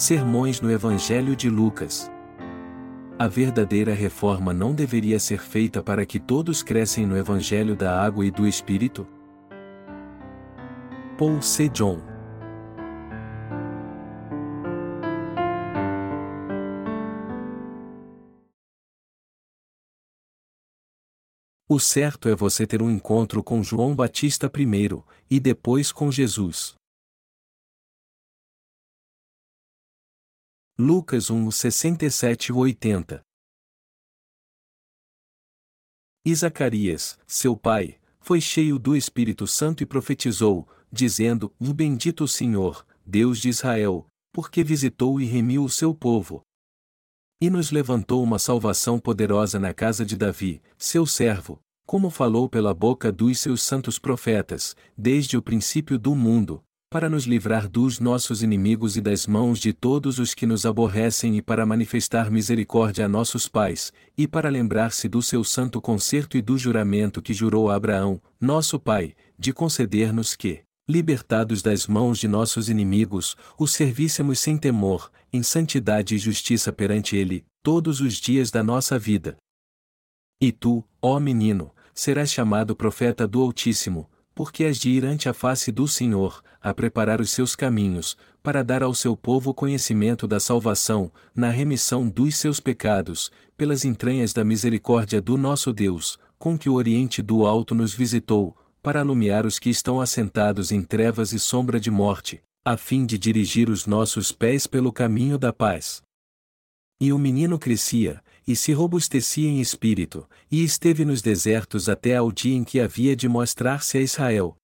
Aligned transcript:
Sermões 0.00 0.62
no 0.62 0.70
Evangelho 0.70 1.36
de 1.36 1.50
Lucas. 1.50 2.10
A 3.18 3.28
verdadeira 3.28 3.92
reforma 3.92 4.50
não 4.50 4.74
deveria 4.74 5.20
ser 5.20 5.42
feita 5.42 5.82
para 5.82 6.06
que 6.06 6.18
todos 6.18 6.62
crescem 6.62 7.04
no 7.04 7.18
Evangelho 7.18 7.76
da 7.76 8.02
água 8.02 8.24
e 8.24 8.30
do 8.30 8.48
Espírito? 8.48 9.06
Paul 11.18 11.42
C. 11.42 11.68
John 11.68 12.00
O 21.68 21.78
certo 21.78 22.30
é 22.30 22.34
você 22.34 22.66
ter 22.66 22.80
um 22.80 22.90
encontro 22.90 23.42
com 23.44 23.62
João 23.62 23.94
Batista 23.94 24.48
primeiro, 24.48 25.04
e 25.30 25.38
depois 25.38 25.92
com 25.92 26.10
Jesus. 26.10 26.79
Lucas 30.82 31.28
1, 31.28 31.50
67 31.50 32.54
80 32.54 33.20
E 36.24 36.34
Zacarias, 36.34 37.18
seu 37.26 37.54
pai, 37.54 38.00
foi 38.18 38.40
cheio 38.40 38.78
do 38.78 38.96
Espírito 38.96 39.46
Santo 39.46 39.82
e 39.82 39.86
profetizou, 39.86 40.66
dizendo: 40.90 41.52
Bendito 41.60 42.24
o 42.24 42.28
Senhor, 42.28 42.86
Deus 43.04 43.38
de 43.38 43.50
Israel, 43.50 44.06
porque 44.32 44.64
visitou 44.64 45.20
e 45.20 45.26
remiu 45.26 45.64
o 45.64 45.68
seu 45.68 45.94
povo. 45.94 46.40
E 47.42 47.50
nos 47.50 47.70
levantou 47.70 48.22
uma 48.22 48.38
salvação 48.38 48.98
poderosa 48.98 49.58
na 49.58 49.74
casa 49.74 50.02
de 50.02 50.16
Davi, 50.16 50.62
seu 50.78 51.04
servo, 51.04 51.60
como 51.84 52.08
falou 52.08 52.48
pela 52.48 52.72
boca 52.72 53.12
dos 53.12 53.38
seus 53.38 53.62
santos 53.62 53.98
profetas, 53.98 54.74
desde 54.96 55.36
o 55.36 55.42
princípio 55.42 55.98
do 55.98 56.14
mundo, 56.14 56.64
para 56.90 57.08
nos 57.08 57.24
livrar 57.24 57.68
dos 57.68 58.00
nossos 58.00 58.42
inimigos 58.42 58.96
e 58.96 59.00
das 59.00 59.24
mãos 59.24 59.60
de 59.60 59.72
todos 59.72 60.18
os 60.18 60.34
que 60.34 60.44
nos 60.44 60.66
aborrecem 60.66 61.36
e 61.36 61.40
para 61.40 61.64
manifestar 61.64 62.32
misericórdia 62.32 63.06
a 63.06 63.08
nossos 63.08 63.46
pais, 63.46 63.92
e 64.18 64.26
para 64.26 64.48
lembrar-se 64.48 65.08
do 65.08 65.22
seu 65.22 65.44
santo 65.44 65.80
concerto 65.80 66.36
e 66.36 66.42
do 66.42 66.58
juramento 66.58 67.22
que 67.22 67.32
jurou 67.32 67.70
a 67.70 67.76
Abraão, 67.76 68.20
nosso 68.40 68.76
pai, 68.76 69.14
de 69.38 69.52
conceder-nos 69.52 70.34
que, 70.34 70.62
libertados 70.88 71.62
das 71.62 71.86
mãos 71.86 72.18
de 72.18 72.26
nossos 72.26 72.68
inimigos, 72.68 73.36
o 73.56 73.68
servíssemos 73.68 74.40
sem 74.40 74.58
temor, 74.58 75.12
em 75.32 75.44
santidade 75.44 76.16
e 76.16 76.18
justiça 76.18 76.72
perante 76.72 77.14
ele, 77.16 77.44
todos 77.62 78.00
os 78.00 78.14
dias 78.14 78.50
da 78.50 78.64
nossa 78.64 78.98
vida. 78.98 79.36
E 80.42 80.50
tu, 80.50 80.84
ó 81.00 81.20
menino, 81.20 81.72
serás 81.94 82.32
chamado 82.32 82.74
profeta 82.74 83.28
do 83.28 83.40
Altíssimo, 83.40 84.10
porque 84.40 84.64
has 84.64 84.78
de 84.78 84.88
ir 84.88 85.04
ante 85.04 85.28
a 85.28 85.34
face 85.34 85.70
do 85.70 85.86
Senhor, 85.86 86.42
a 86.62 86.72
preparar 86.72 87.20
os 87.20 87.30
seus 87.30 87.54
caminhos, 87.54 88.16
para 88.42 88.64
dar 88.64 88.82
ao 88.82 88.94
seu 88.94 89.14
povo 89.14 89.52
conhecimento 89.52 90.26
da 90.26 90.40
salvação, 90.40 91.12
na 91.36 91.50
remissão 91.50 92.08
dos 92.08 92.36
seus 92.36 92.58
pecados, 92.58 93.30
pelas 93.54 93.84
entranhas 93.84 94.32
da 94.32 94.42
misericórdia 94.42 95.20
do 95.20 95.36
nosso 95.36 95.74
Deus, 95.74 96.18
com 96.38 96.56
que 96.56 96.70
o 96.70 96.72
Oriente 96.72 97.20
do 97.20 97.44
Alto 97.44 97.74
nos 97.74 97.92
visitou, 97.92 98.56
para 98.82 99.00
alumiar 99.00 99.44
os 99.44 99.58
que 99.58 99.68
estão 99.68 100.00
assentados 100.00 100.72
em 100.72 100.82
trevas 100.82 101.34
e 101.34 101.38
sombra 101.38 101.78
de 101.78 101.90
morte, 101.90 102.40
a 102.64 102.78
fim 102.78 103.04
de 103.04 103.18
dirigir 103.18 103.68
os 103.68 103.84
nossos 103.84 104.32
pés 104.32 104.66
pelo 104.66 104.90
caminho 104.90 105.36
da 105.36 105.52
paz. 105.52 106.00
E 106.98 107.12
o 107.12 107.18
menino 107.18 107.58
crescia, 107.58 108.22
e 108.50 108.56
se 108.56 108.72
robustecia 108.72 109.48
em 109.48 109.60
espírito, 109.60 110.28
e 110.50 110.64
esteve 110.64 111.04
nos 111.04 111.22
desertos 111.22 111.88
até 111.88 112.16
ao 112.16 112.32
dia 112.32 112.56
em 112.56 112.64
que 112.64 112.80
havia 112.80 113.14
de 113.14 113.28
mostrar-se 113.28 113.96
a 113.96 114.00
Israel. 114.00 114.56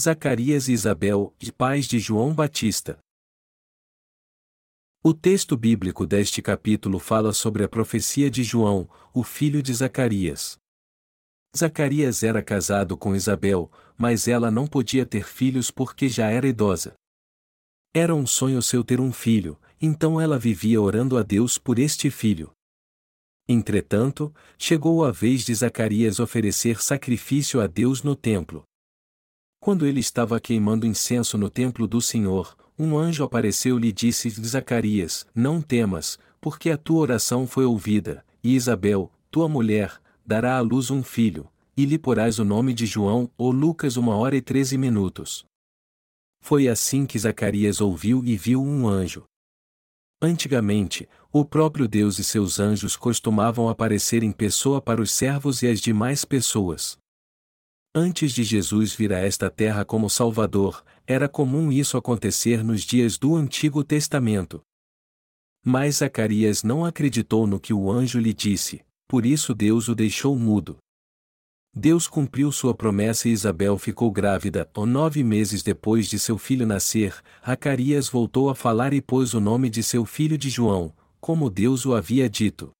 Zacarias 0.00 0.68
e 0.68 0.72
Isabel, 0.72 1.34
de 1.38 1.52
pais 1.52 1.86
de 1.86 1.98
João 1.98 2.32
Batista. 2.34 2.98
O 5.04 5.12
texto 5.12 5.56
bíblico 5.56 6.06
deste 6.06 6.40
capítulo 6.40 6.98
fala 6.98 7.32
sobre 7.32 7.64
a 7.64 7.68
profecia 7.68 8.30
de 8.30 8.42
João, 8.42 8.88
o 9.12 9.22
filho 9.22 9.62
de 9.62 9.74
Zacarias. 9.74 10.58
Zacarias 11.56 12.22
era 12.22 12.42
casado 12.42 12.96
com 12.96 13.14
Isabel, 13.14 13.70
mas 13.96 14.26
ela 14.26 14.50
não 14.50 14.66
podia 14.66 15.04
ter 15.04 15.24
filhos 15.24 15.70
porque 15.70 16.08
já 16.08 16.30
era 16.30 16.48
idosa. 16.48 16.94
Era 17.94 18.14
um 18.14 18.26
sonho 18.26 18.62
seu 18.62 18.84
ter 18.84 19.00
um 19.00 19.12
filho, 19.12 19.58
então 19.80 20.20
ela 20.20 20.38
vivia 20.38 20.80
orando 20.80 21.16
a 21.16 21.22
Deus 21.22 21.58
por 21.58 21.78
este 21.78 22.10
filho. 22.10 22.50
Entretanto, 23.48 24.34
chegou 24.58 25.04
a 25.04 25.10
vez 25.10 25.44
de 25.44 25.54
Zacarias 25.54 26.20
oferecer 26.20 26.82
sacrifício 26.82 27.60
a 27.60 27.66
Deus 27.66 28.02
no 28.02 28.14
templo. 28.14 28.62
Quando 29.58 29.86
ele 29.86 30.00
estava 30.00 30.38
queimando 30.38 30.86
incenso 30.86 31.38
no 31.38 31.48
templo 31.48 31.86
do 31.86 32.00
Senhor, 32.00 32.56
um 32.78 32.96
anjo 32.96 33.24
apareceu-lhe 33.24 33.88
e 33.88 33.92
disse: 33.92 34.28
Zacarias, 34.30 35.26
não 35.34 35.60
temas, 35.60 36.18
porque 36.40 36.70
a 36.70 36.76
tua 36.76 37.00
oração 37.00 37.46
foi 37.46 37.64
ouvida, 37.64 38.24
e 38.42 38.54
Isabel, 38.54 39.10
tua 39.30 39.48
mulher, 39.48 40.00
dará 40.24 40.56
à 40.58 40.60
luz 40.60 40.90
um 40.90 41.02
filho, 41.02 41.50
e 41.76 41.84
lhe 41.84 41.98
porás 41.98 42.38
o 42.38 42.44
nome 42.44 42.72
de 42.72 42.86
João, 42.86 43.30
ou 43.36 43.50
Lucas 43.50 43.96
uma 43.96 44.14
hora 44.16 44.36
e 44.36 44.42
treze 44.42 44.76
minutos. 44.76 45.44
Foi 46.40 46.68
assim 46.68 47.04
que 47.04 47.18
Zacarias 47.18 47.80
ouviu 47.80 48.22
e 48.24 48.36
viu 48.36 48.62
um 48.62 48.86
anjo. 48.86 49.24
Antigamente, 50.20 51.08
o 51.32 51.44
próprio 51.44 51.86
Deus 51.86 52.18
e 52.18 52.24
seus 52.24 52.58
anjos 52.58 52.96
costumavam 52.96 53.68
aparecer 53.68 54.24
em 54.24 54.32
pessoa 54.32 54.80
para 54.80 55.00
os 55.00 55.12
servos 55.12 55.62
e 55.62 55.68
as 55.68 55.80
demais 55.80 56.24
pessoas. 56.24 56.98
Antes 57.94 58.32
de 58.32 58.42
Jesus 58.42 58.92
vir 58.94 59.12
a 59.12 59.18
esta 59.18 59.48
terra 59.48 59.84
como 59.84 60.10
Salvador, 60.10 60.84
era 61.06 61.28
comum 61.28 61.70
isso 61.70 61.96
acontecer 61.96 62.64
nos 62.64 62.82
dias 62.82 63.16
do 63.16 63.36
Antigo 63.36 63.84
Testamento. 63.84 64.60
Mas 65.64 65.96
Zacarias 65.96 66.62
não 66.62 66.84
acreditou 66.84 67.46
no 67.46 67.60
que 67.60 67.72
o 67.72 67.90
anjo 67.90 68.18
lhe 68.18 68.34
disse, 68.34 68.84
por 69.06 69.24
isso 69.24 69.54
Deus 69.54 69.88
o 69.88 69.94
deixou 69.94 70.36
mudo. 70.36 70.78
Deus 71.74 72.08
cumpriu 72.08 72.50
sua 72.50 72.74
promessa 72.74 73.28
e 73.28 73.32
Isabel 73.32 73.78
ficou 73.78 74.10
grávida. 74.10 74.68
Ou 74.74 74.86
nove 74.86 75.22
meses 75.22 75.62
depois 75.62 76.08
de 76.08 76.18
seu 76.18 76.36
filho 76.36 76.66
nascer, 76.66 77.14
Zacarias 77.46 78.08
voltou 78.08 78.50
a 78.50 78.54
falar 78.54 78.92
e 78.92 79.00
pôs 79.00 79.34
o 79.34 79.40
nome 79.40 79.70
de 79.70 79.82
seu 79.82 80.04
filho 80.04 80.36
de 80.36 80.50
João, 80.50 80.92
como 81.20 81.50
Deus 81.50 81.86
o 81.86 81.94
havia 81.94 82.28
dito. 82.28 82.70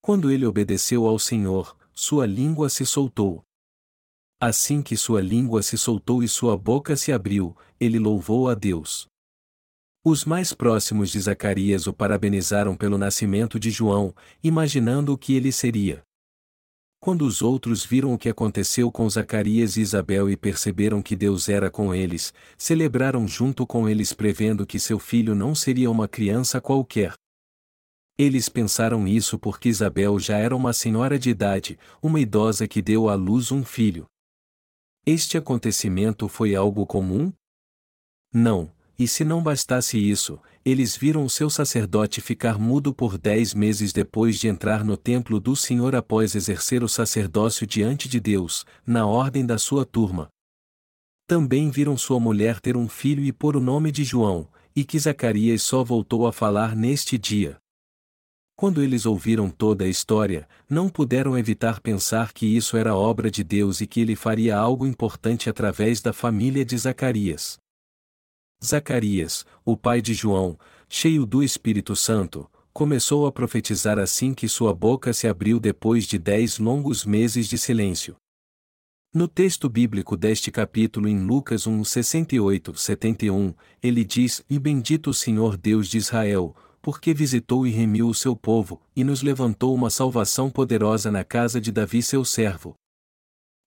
Quando 0.00 0.30
ele 0.30 0.44
obedeceu 0.44 1.06
ao 1.06 1.18
Senhor, 1.18 1.76
sua 1.92 2.26
língua 2.26 2.68
se 2.68 2.84
soltou. 2.84 3.42
Assim 4.40 4.82
que 4.82 4.96
sua 4.96 5.20
língua 5.20 5.62
se 5.62 5.78
soltou 5.78 6.22
e 6.22 6.28
sua 6.28 6.56
boca 6.56 6.96
se 6.96 7.12
abriu, 7.12 7.56
ele 7.78 7.98
louvou 7.98 8.48
a 8.48 8.54
Deus. 8.54 9.06
Os 10.04 10.24
mais 10.24 10.52
próximos 10.52 11.10
de 11.10 11.20
Zacarias 11.20 11.86
o 11.86 11.92
parabenizaram 11.92 12.76
pelo 12.76 12.98
nascimento 12.98 13.60
de 13.60 13.70
João, 13.70 14.12
imaginando 14.42 15.12
o 15.12 15.18
que 15.18 15.34
ele 15.34 15.52
seria. 15.52 16.02
Quando 17.02 17.22
os 17.22 17.42
outros 17.42 17.84
viram 17.84 18.14
o 18.14 18.16
que 18.16 18.28
aconteceu 18.28 18.88
com 18.92 19.10
Zacarias 19.10 19.76
e 19.76 19.80
Isabel 19.80 20.30
e 20.30 20.36
perceberam 20.36 21.02
que 21.02 21.16
Deus 21.16 21.48
era 21.48 21.68
com 21.68 21.92
eles, 21.92 22.32
celebraram 22.56 23.26
junto 23.26 23.66
com 23.66 23.88
eles 23.88 24.12
prevendo 24.12 24.64
que 24.64 24.78
seu 24.78 25.00
filho 25.00 25.34
não 25.34 25.52
seria 25.52 25.90
uma 25.90 26.06
criança 26.06 26.60
qualquer. 26.60 27.12
Eles 28.16 28.48
pensaram 28.48 29.08
isso 29.08 29.36
porque 29.36 29.68
Isabel 29.68 30.16
já 30.20 30.38
era 30.38 30.54
uma 30.54 30.72
senhora 30.72 31.18
de 31.18 31.28
idade, 31.28 31.76
uma 32.00 32.20
idosa 32.20 32.68
que 32.68 32.80
deu 32.80 33.08
à 33.08 33.16
luz 33.16 33.50
um 33.50 33.64
filho. 33.64 34.06
Este 35.04 35.36
acontecimento 35.36 36.28
foi 36.28 36.54
algo 36.54 36.86
comum? 36.86 37.32
Não, 38.32 38.72
e 39.02 39.08
se 39.08 39.24
não 39.24 39.42
bastasse 39.42 39.98
isso, 39.98 40.38
eles 40.64 40.96
viram 40.96 41.24
o 41.24 41.30
seu 41.30 41.50
sacerdote 41.50 42.20
ficar 42.20 42.56
mudo 42.56 42.94
por 42.94 43.18
dez 43.18 43.52
meses 43.52 43.92
depois 43.92 44.38
de 44.38 44.46
entrar 44.46 44.84
no 44.84 44.96
templo 44.96 45.40
do 45.40 45.56
Senhor 45.56 45.96
após 45.96 46.36
exercer 46.36 46.84
o 46.84 46.88
sacerdócio 46.88 47.66
diante 47.66 48.08
de 48.08 48.20
Deus, 48.20 48.64
na 48.86 49.04
ordem 49.04 49.44
da 49.44 49.58
sua 49.58 49.84
turma. 49.84 50.28
Também 51.26 51.68
viram 51.68 51.96
sua 51.96 52.20
mulher 52.20 52.60
ter 52.60 52.76
um 52.76 52.88
filho 52.88 53.24
e 53.24 53.32
pôr 53.32 53.56
o 53.56 53.60
nome 53.60 53.90
de 53.90 54.04
João, 54.04 54.46
e 54.74 54.84
que 54.84 54.98
Zacarias 55.00 55.62
só 55.62 55.82
voltou 55.82 56.24
a 56.24 56.32
falar 56.32 56.76
neste 56.76 57.18
dia. 57.18 57.58
Quando 58.54 58.80
eles 58.84 59.04
ouviram 59.04 59.50
toda 59.50 59.84
a 59.84 59.88
história, 59.88 60.48
não 60.70 60.88
puderam 60.88 61.36
evitar 61.36 61.80
pensar 61.80 62.32
que 62.32 62.46
isso 62.46 62.76
era 62.76 62.94
obra 62.94 63.28
de 63.28 63.42
Deus 63.42 63.80
e 63.80 63.86
que 63.88 64.00
ele 64.00 64.14
faria 64.14 64.56
algo 64.56 64.86
importante 64.86 65.50
através 65.50 66.00
da 66.00 66.12
família 66.12 66.64
de 66.64 66.78
Zacarias. 66.78 67.61
Zacarias, 68.64 69.44
o 69.64 69.76
pai 69.76 70.00
de 70.00 70.14
João, 70.14 70.58
cheio 70.88 71.26
do 71.26 71.42
Espírito 71.42 71.96
Santo, 71.96 72.48
começou 72.72 73.26
a 73.26 73.32
profetizar 73.32 73.98
assim 73.98 74.32
que 74.32 74.48
sua 74.48 74.74
boca 74.74 75.12
se 75.12 75.26
abriu 75.26 75.58
depois 75.58 76.04
de 76.04 76.18
dez 76.18 76.58
longos 76.58 77.04
meses 77.04 77.48
de 77.48 77.58
silêncio. 77.58 78.16
No 79.14 79.28
texto 79.28 79.68
bíblico 79.68 80.16
deste 80.16 80.50
capítulo 80.50 81.06
em 81.06 81.26
Lucas 81.26 81.66
1, 81.66 81.84
68, 81.84 82.74
71, 82.78 83.52
ele 83.82 84.04
diz: 84.04 84.42
E 84.48 84.58
bendito 84.58 85.10
o 85.10 85.14
Senhor 85.14 85.56
Deus 85.56 85.88
de 85.88 85.98
Israel, 85.98 86.56
porque 86.80 87.12
visitou 87.12 87.66
e 87.66 87.70
remiu 87.70 88.08
o 88.08 88.14
seu 88.14 88.34
povo, 88.34 88.80
e 88.96 89.04
nos 89.04 89.22
levantou 89.22 89.74
uma 89.74 89.90
salvação 89.90 90.48
poderosa 90.48 91.10
na 91.10 91.24
casa 91.24 91.60
de 91.60 91.70
Davi 91.70 92.02
seu 92.02 92.24
servo, 92.24 92.74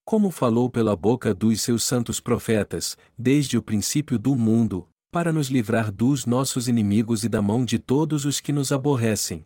como 0.06 0.30
falou 0.30 0.70
pela 0.70 0.96
boca 0.96 1.34
dos 1.34 1.62
seus 1.62 1.84
santos 1.84 2.20
profetas, 2.20 2.96
desde 3.18 3.58
o 3.58 3.62
princípio 3.62 4.20
do 4.20 4.36
mundo, 4.36 4.88
para 5.12 5.34
nos 5.34 5.48
livrar 5.48 5.92
dos 5.92 6.28
nossos 6.28 6.68
inimigos 6.68 7.24
e 7.24 7.30
da 7.30 7.42
mão 7.42 7.66
de 7.66 7.80
todos 7.80 8.24
os 8.24 8.40
que 8.40 8.54
nos 8.54 8.72
aborrecem. 8.72 9.44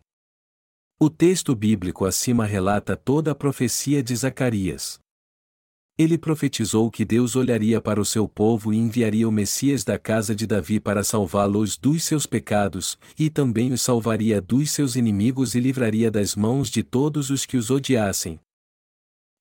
O 1.00 1.08
texto 1.08 1.56
bíblico 1.56 2.04
acima 2.04 2.44
relata 2.44 2.94
toda 2.94 3.30
a 3.30 3.34
profecia 3.34 4.02
de 4.02 4.14
Zacarias. 4.14 5.00
Ele 5.96 6.18
profetizou 6.18 6.90
que 6.90 7.06
Deus 7.06 7.36
olharia 7.36 7.80
para 7.80 8.00
o 8.00 8.04
seu 8.04 8.28
povo 8.28 8.72
e 8.72 8.76
enviaria 8.76 9.26
o 9.26 9.32
Messias 9.32 9.82
da 9.82 9.98
casa 9.98 10.34
de 10.34 10.46
Davi 10.46 10.78
para 10.78 11.02
salvá-los 11.02 11.78
dos 11.78 12.04
seus 12.04 12.26
pecados, 12.26 12.98
e 13.18 13.30
também 13.30 13.72
os 13.72 13.80
salvaria 13.80 14.42
dos 14.42 14.70
seus 14.70 14.94
inimigos 14.94 15.54
e 15.54 15.60
livraria 15.60 16.10
das 16.10 16.36
mãos 16.36 16.68
de 16.68 16.82
todos 16.82 17.30
os 17.30 17.46
que 17.46 17.56
os 17.56 17.70
odiassem. 17.70 18.38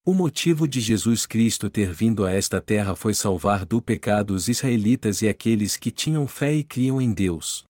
O 0.06 0.14
motivo 0.14 0.68
de 0.68 0.80
Jesus 0.80 1.26
Cristo 1.26 1.70
ter 1.70 1.92
vindo 1.92 2.26
a 2.26 2.32
esta 2.32 2.62
terra 2.62 2.96
foi 2.96 3.14
salvar 3.14 3.66
do 3.66 3.82
pecado 3.82 4.34
os 4.34 4.48
israelitas 4.48 5.22
e 5.22 5.28
aqueles 5.28 5.76
que 5.76 5.92
tinham 5.92 6.26
fé 6.26 6.54
e 6.54 6.64
criam 6.64 7.02
em 7.02 7.14
Deus. 7.14 7.66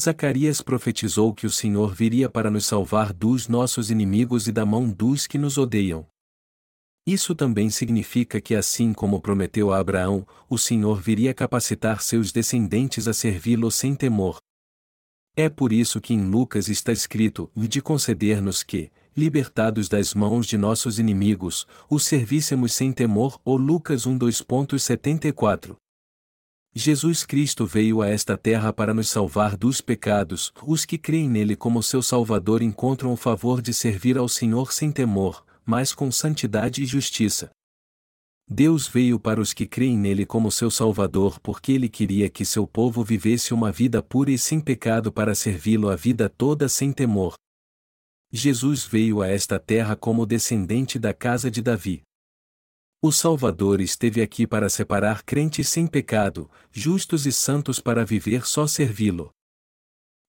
Zacarias 0.00 0.60
profetizou 0.60 1.32
que 1.34 1.46
o 1.46 1.50
Senhor 1.50 1.94
viria 1.94 2.28
para 2.28 2.50
nos 2.50 2.66
salvar 2.66 3.12
dos 3.12 3.48
nossos 3.48 3.90
inimigos 3.90 4.48
e 4.48 4.52
da 4.52 4.66
mão 4.66 4.90
dos 4.90 5.26
que 5.26 5.38
nos 5.38 5.56
odeiam. 5.56 6.06
Isso 7.06 7.34
também 7.34 7.70
significa 7.70 8.40
que, 8.40 8.54
assim 8.54 8.92
como 8.92 9.20
prometeu 9.20 9.72
a 9.72 9.78
Abraão, 9.78 10.26
o 10.50 10.58
Senhor 10.58 11.00
viria 11.00 11.32
capacitar 11.32 12.02
seus 12.02 12.32
descendentes 12.32 13.06
a 13.06 13.14
servi-lo 13.14 13.70
sem 13.70 13.94
temor. 13.94 14.38
É 15.36 15.48
por 15.48 15.72
isso 15.72 16.00
que 16.00 16.12
em 16.12 16.28
Lucas 16.28 16.68
está 16.68 16.92
escrito: 16.92 17.50
de 17.54 17.80
conceder-nos 17.80 18.62
que, 18.62 18.90
libertados 19.16 19.88
das 19.88 20.12
mãos 20.12 20.46
de 20.46 20.58
nossos 20.58 20.98
inimigos, 20.98 21.66
os 21.88 22.04
servíssemos 22.04 22.72
sem 22.74 22.92
temor. 22.92 23.40
Ou 23.44 23.56
Lucas 23.56 24.06
1:2.74. 24.06 25.76
Jesus 26.74 27.24
Cristo 27.24 27.64
veio 27.64 28.02
a 28.02 28.08
esta 28.08 28.36
terra 28.36 28.70
para 28.70 28.92
nos 28.92 29.08
salvar 29.08 29.56
dos 29.56 29.80
pecados. 29.80 30.52
Os 30.62 30.84
que 30.84 30.98
creem 30.98 31.26
nele 31.26 31.56
como 31.56 31.82
seu 31.82 32.02
Salvador 32.02 32.60
encontram 32.60 33.14
o 33.14 33.16
favor 33.16 33.62
de 33.62 33.72
servir 33.72 34.18
ao 34.18 34.28
Senhor 34.28 34.70
sem 34.74 34.92
temor, 34.92 35.42
mas 35.64 35.94
com 35.94 36.12
santidade 36.12 36.82
e 36.82 36.86
justiça. 36.86 37.50
Deus 38.46 38.86
veio 38.86 39.18
para 39.18 39.40
os 39.40 39.54
que 39.54 39.66
creem 39.66 39.96
nele 39.96 40.26
como 40.26 40.52
seu 40.52 40.70
Salvador 40.70 41.40
porque 41.40 41.72
ele 41.72 41.88
queria 41.88 42.28
que 42.28 42.44
seu 42.44 42.66
povo 42.66 43.02
vivesse 43.02 43.54
uma 43.54 43.72
vida 43.72 44.02
pura 44.02 44.30
e 44.30 44.38
sem 44.38 44.60
pecado 44.60 45.10
para 45.10 45.34
servi-lo 45.34 45.88
a 45.88 45.96
vida 45.96 46.28
toda 46.28 46.68
sem 46.68 46.92
temor. 46.92 47.34
Jesus 48.32 48.84
veio 48.84 49.22
a 49.22 49.28
esta 49.28 49.58
terra 49.58 49.94
como 49.96 50.26
descendente 50.26 50.98
da 50.98 51.14
casa 51.14 51.50
de 51.50 51.62
Davi. 51.62 52.02
O 53.00 53.12
Salvador 53.12 53.80
esteve 53.80 54.20
aqui 54.20 54.46
para 54.46 54.68
separar 54.68 55.22
crentes 55.22 55.68
sem 55.68 55.86
pecado, 55.86 56.50
justos 56.72 57.26
e 57.26 57.32
santos 57.32 57.78
para 57.78 58.04
viver 58.04 58.46
só 58.46 58.66
servi-lo. 58.66 59.30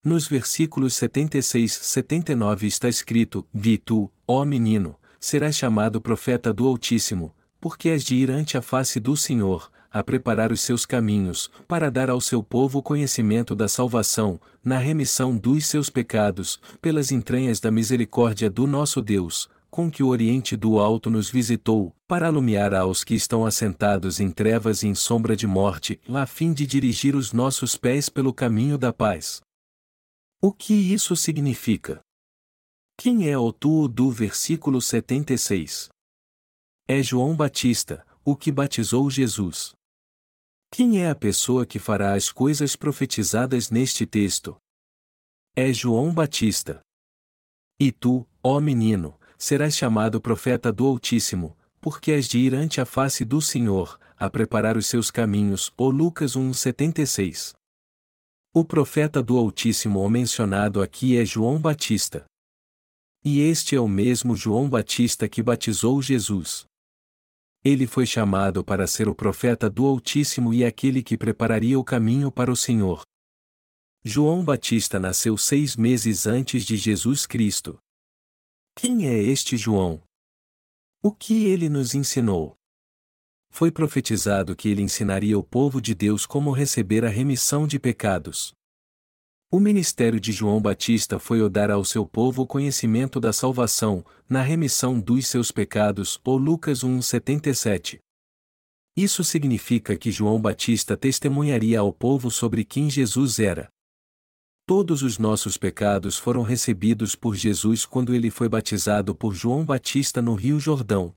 Nos 0.03 0.27
versículos 0.27 0.93
76 0.93 1.71
e 1.75 1.83
79 1.83 2.67
está 2.67 2.87
escrito: 2.87 3.47
Vi 3.53 3.77
tu, 3.77 4.11
ó 4.27 4.45
menino, 4.45 4.99
serás 5.19 5.55
chamado 5.55 5.99
profeta 5.99 6.53
do 6.53 6.67
Altíssimo, 6.67 7.35
porque 7.59 7.89
és 7.89 8.03
de 8.03 8.15
ir 8.15 8.29
ante 8.29 8.57
a 8.57 8.61
face 8.61 8.99
do 8.99 9.17
Senhor, 9.17 9.71
a 9.97 10.03
preparar 10.03 10.51
os 10.51 10.61
seus 10.61 10.85
caminhos, 10.85 11.49
para 11.67 11.89
dar 11.89 12.09
ao 12.09 12.21
seu 12.21 12.43
povo 12.43 12.79
o 12.79 12.83
conhecimento 12.83 13.55
da 13.55 13.67
salvação, 13.67 14.39
na 14.63 14.77
remissão 14.77 15.35
dos 15.35 15.65
seus 15.65 15.89
pecados, 15.89 16.59
pelas 16.81 17.11
entranhas 17.11 17.59
da 17.59 17.71
misericórdia 17.71 18.49
do 18.49 18.67
nosso 18.67 19.01
Deus, 19.01 19.49
com 19.69 19.91
que 19.91 20.01
o 20.01 20.07
Oriente 20.07 20.55
do 20.55 20.79
Alto 20.79 21.09
nos 21.09 21.29
visitou, 21.29 21.93
para 22.07 22.27
alumiar 22.27 22.73
aos 22.73 23.03
que 23.03 23.13
estão 23.13 23.45
assentados 23.45 24.19
em 24.19 24.31
trevas 24.31 24.83
e 24.83 24.87
em 24.87 24.95
sombra 24.95 25.35
de 25.35 25.45
morte, 25.45 25.99
a 26.07 26.25
fim 26.25 26.53
de 26.53 26.65
dirigir 26.65 27.15
os 27.15 27.33
nossos 27.33 27.75
pés 27.75 28.09
pelo 28.09 28.33
caminho 28.33 28.77
da 28.77 28.91
paz. 28.91 29.41
O 30.41 30.51
que 30.51 30.73
isso 30.73 31.15
significa? 31.15 31.99
Quem 32.97 33.29
é 33.29 33.37
o 33.37 33.51
tu 33.51 33.87
do 33.87 34.09
versículo 34.09 34.81
76? 34.81 35.89
É 36.87 37.03
João 37.03 37.35
Batista, 37.35 38.05
o 38.25 38.35
que 38.35 38.51
batizou 38.51 39.09
Jesus. 39.09 39.76
Quem 40.69 41.01
é 41.01 41.09
a 41.09 41.15
pessoa 41.15 41.65
que 41.65 41.79
fará 41.79 42.13
as 42.13 42.31
coisas 42.31 42.75
profetizadas 42.75 43.71
neste 43.71 44.05
texto? 44.05 44.57
É 45.55 45.71
João 45.71 46.13
Batista. 46.13 46.81
E 47.79 47.91
tu, 47.91 48.27
ó 48.43 48.59
menino, 48.59 49.17
serás 49.37 49.75
chamado 49.75 50.19
profeta 50.19 50.71
do 50.71 50.85
Altíssimo, 50.85 51.57
porque 51.79 52.11
és 52.11 52.27
de 52.27 52.39
ir 52.39 52.53
ante 52.53 52.81
a 52.81 52.85
face 52.85 53.23
do 53.23 53.41
Senhor, 53.41 53.99
a 54.17 54.29
preparar 54.29 54.77
os 54.77 54.87
seus 54.87 55.09
caminhos. 55.09 55.71
O 55.77 55.89
Lucas 55.89 56.35
1:76. 56.35 57.53
O 58.53 58.65
profeta 58.65 59.23
do 59.23 59.37
Altíssimo 59.37 60.07
mencionado 60.09 60.81
aqui 60.81 61.17
é 61.17 61.23
João 61.23 61.59
Batista. 61.59 62.25
E 63.23 63.39
este 63.39 63.75
é 63.75 63.79
o 63.79 63.87
mesmo 63.87 64.35
João 64.35 64.69
Batista 64.69 65.29
que 65.29 65.41
batizou 65.41 66.01
Jesus. 66.01 66.65
Ele 67.67 67.85
foi 67.85 68.05
chamado 68.05 68.63
para 68.63 68.87
ser 68.87 69.09
o 69.09 69.13
profeta 69.13 69.69
do 69.69 69.85
Altíssimo 69.85 70.53
e 70.53 70.63
aquele 70.63 71.03
que 71.03 71.17
prepararia 71.17 71.77
o 71.77 71.83
caminho 71.83 72.31
para 72.31 72.49
o 72.49 72.55
Senhor. 72.55 73.01
João 74.05 74.41
Batista 74.41 74.97
nasceu 74.97 75.37
seis 75.37 75.75
meses 75.75 76.25
antes 76.25 76.63
de 76.63 76.77
Jesus 76.77 77.25
Cristo. 77.25 77.77
Quem 78.73 79.09
é 79.09 79.21
este 79.21 79.57
João? 79.57 80.01
O 81.03 81.11
que 81.11 81.43
ele 81.43 81.67
nos 81.67 81.93
ensinou? 81.93 82.55
Foi 83.49 83.69
profetizado 83.69 84.55
que 84.55 84.69
ele 84.69 84.81
ensinaria 84.81 85.37
o 85.37 85.43
povo 85.43 85.81
de 85.81 85.93
Deus 85.93 86.25
como 86.25 86.51
receber 86.51 87.03
a 87.03 87.09
remissão 87.09 87.67
de 87.67 87.77
pecados. 87.77 88.53
O 89.49 89.61
ministério 89.61 90.19
de 90.19 90.33
João 90.33 90.61
Batista 90.61 91.19
foi 91.19 91.41
o 91.41 91.47
dar 91.47 91.71
ao 91.71 91.85
seu 91.85 92.05
povo 92.05 92.41
o 92.41 92.45
conhecimento 92.45 93.17
da 93.17 93.31
salvação, 93.31 94.05
na 94.27 94.41
remissão 94.41 94.99
dos 94.99 95.25
seus 95.25 95.53
pecados, 95.53 96.19
ou 96.25 96.35
Lucas 96.35 96.83
1:77. 96.83 97.99
Isso 98.93 99.23
significa 99.23 99.95
que 99.95 100.11
João 100.11 100.41
Batista 100.41 100.97
testemunharia 100.97 101.79
ao 101.79 101.93
povo 101.93 102.29
sobre 102.29 102.65
quem 102.65 102.89
Jesus 102.89 103.39
era. 103.39 103.69
Todos 104.65 105.01
os 105.01 105.17
nossos 105.17 105.55
pecados 105.55 106.17
foram 106.17 106.41
recebidos 106.41 107.15
por 107.15 107.33
Jesus 107.33 107.85
quando 107.85 108.13
ele 108.13 108.29
foi 108.29 108.49
batizado 108.49 109.15
por 109.15 109.33
João 109.33 109.63
Batista 109.63 110.21
no 110.21 110.35
Rio 110.35 110.59
Jordão. 110.59 111.13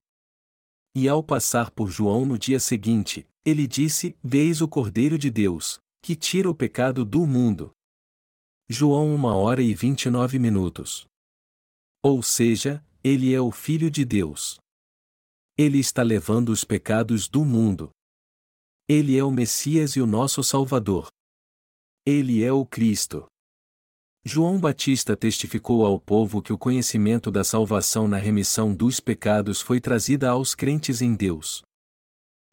E 0.95 1.09
ao 1.09 1.21
passar 1.21 1.73
por 1.73 1.91
João 1.91 2.25
no 2.25 2.39
dia 2.39 2.61
seguinte, 2.61 3.27
ele 3.45 3.67
disse: 3.67 4.17
Veis 4.23 4.61
o 4.61 4.69
Cordeiro 4.69 5.19
de 5.19 5.33
Deus, 5.33 5.81
que 6.01 6.15
tira 6.15 6.49
o 6.49 6.55
pecado 6.55 7.05
do 7.05 7.27
mundo. 7.27 7.73
João 8.73 9.17
1 9.17 9.25
hora 9.25 9.61
e 9.61 9.75
29 9.75 10.39
minutos. 10.39 11.05
Ou 12.05 12.23
seja, 12.23 12.81
ele 13.03 13.35
é 13.35 13.41
o 13.41 13.51
Filho 13.51 13.91
de 13.91 14.05
Deus. 14.05 14.61
Ele 15.59 15.81
está 15.81 16.05
levando 16.05 16.51
os 16.51 16.63
pecados 16.63 17.27
do 17.27 17.45
mundo. 17.45 17.91
Ele 18.89 19.19
é 19.19 19.25
o 19.25 19.31
Messias 19.33 19.97
e 19.97 20.01
o 20.01 20.07
nosso 20.07 20.45
Salvador. 20.45 21.09
Ele 22.07 22.45
é 22.45 22.53
o 22.53 22.65
Cristo. 22.65 23.27
João 24.25 24.61
Batista 24.61 25.17
testificou 25.17 25.85
ao 25.85 25.99
povo 25.99 26.41
que 26.41 26.53
o 26.53 26.59
conhecimento 26.59 27.29
da 27.29 27.43
salvação 27.43 28.07
na 28.07 28.19
remissão 28.19 28.73
dos 28.73 29.01
pecados 29.01 29.61
foi 29.61 29.81
trazida 29.81 30.31
aos 30.31 30.55
crentes 30.55 31.03
em 31.03 31.17
Deus. 31.17 31.61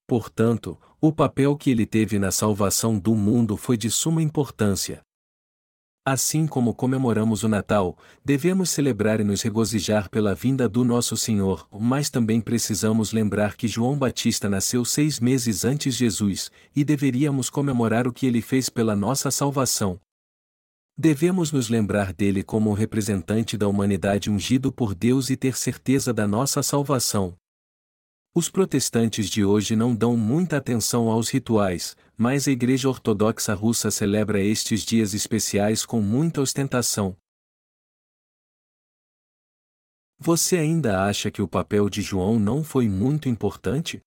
Portanto, 0.08 0.82
o 1.00 1.14
papel 1.14 1.56
que 1.56 1.70
ele 1.70 1.86
teve 1.86 2.18
na 2.18 2.32
salvação 2.32 2.98
do 2.98 3.14
mundo 3.14 3.56
foi 3.56 3.78
de 3.78 3.92
suma 3.92 4.24
importância. 4.24 5.06
Assim 6.10 6.48
como 6.48 6.74
comemoramos 6.74 7.44
o 7.44 7.50
Natal, 7.50 7.98
devemos 8.24 8.70
celebrar 8.70 9.20
e 9.20 9.26
nos 9.26 9.42
regozijar 9.42 10.10
pela 10.10 10.34
vinda 10.34 10.70
do 10.70 10.86
nosso 10.86 11.18
Senhor, 11.18 11.68
mas 11.70 12.10
também 12.10 12.40
precisamos 12.40 13.12
lembrar 13.12 13.58
que 13.58 13.68
João 13.68 13.98
Batista 13.98 14.50
nasceu 14.50 14.86
seis 14.86 15.20
meses 15.20 15.66
antes 15.66 15.96
de 15.96 16.06
Jesus, 16.06 16.50
e 16.74 16.86
deveríamos 16.86 17.50
comemorar 17.50 18.08
o 18.08 18.14
que 18.14 18.26
ele 18.26 18.42
fez 18.42 18.70
pela 18.70 18.96
nossa 18.96 19.30
salvação. 19.30 20.00
Devemos 20.98 21.52
nos 21.52 21.68
lembrar 21.68 22.14
dele 22.14 22.42
como 22.42 22.70
um 22.70 22.74
representante 22.74 23.58
da 23.58 23.68
humanidade 23.68 24.32
ungido 24.32 24.72
por 24.72 24.96
Deus 24.96 25.30
e 25.30 25.36
ter 25.36 25.58
certeza 25.58 26.14
da 26.14 26.26
nossa 26.26 26.64
salvação. 26.64 27.36
Os 28.40 28.52
protestantes 28.52 29.32
de 29.32 29.44
hoje 29.44 29.76
não 29.76 29.96
dão 29.96 30.16
muita 30.16 30.58
atenção 30.58 31.10
aos 31.10 31.28
rituais, 31.28 31.98
mas 32.16 32.48
a 32.48 32.52
Igreja 32.52 32.88
Ortodoxa 32.88 33.52
Russa 33.56 33.90
celebra 33.90 34.40
estes 34.40 34.84
dias 34.84 35.16
especiais 35.16 35.84
com 35.84 36.02
muita 36.02 36.40
ostentação. 36.40 37.18
Você 40.20 40.56
ainda 40.56 41.04
acha 41.04 41.32
que 41.32 41.42
o 41.42 41.48
papel 41.48 41.90
de 41.90 42.04
João 42.04 42.38
não 42.38 42.64
foi 42.64 42.88
muito 42.88 43.28
importante? 43.28 44.02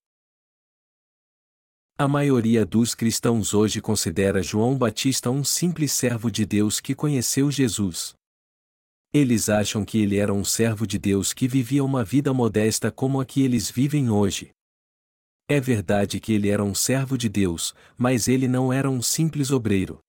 A 1.97 2.07
maioria 2.07 2.65
dos 2.65 2.95
cristãos 2.95 3.53
hoje 3.53 3.81
considera 3.81 4.41
João 4.41 4.77
Batista 4.77 5.29
um 5.29 5.43
simples 5.43 5.91
servo 5.91 6.31
de 6.31 6.45
Deus 6.45 6.79
que 6.79 6.95
conheceu 6.95 7.51
Jesus. 7.51 8.15
Eles 9.13 9.49
acham 9.49 9.83
que 9.83 9.97
ele 9.97 10.17
era 10.17 10.33
um 10.33 10.43
servo 10.43 10.87
de 10.87 10.97
Deus 10.97 11.33
que 11.33 11.45
vivia 11.45 11.83
uma 11.83 12.03
vida 12.03 12.33
modesta 12.33 12.89
como 12.89 13.19
a 13.19 13.25
que 13.25 13.41
eles 13.41 13.69
vivem 13.69 14.09
hoje. 14.09 14.51
É 15.49 15.59
verdade 15.59 16.17
que 16.21 16.31
ele 16.31 16.47
era 16.47 16.63
um 16.63 16.73
servo 16.73 17.17
de 17.17 17.27
Deus, 17.27 17.75
mas 17.97 18.29
ele 18.29 18.47
não 18.47 18.71
era 18.71 18.89
um 18.89 19.01
simples 19.01 19.51
obreiro. 19.51 19.99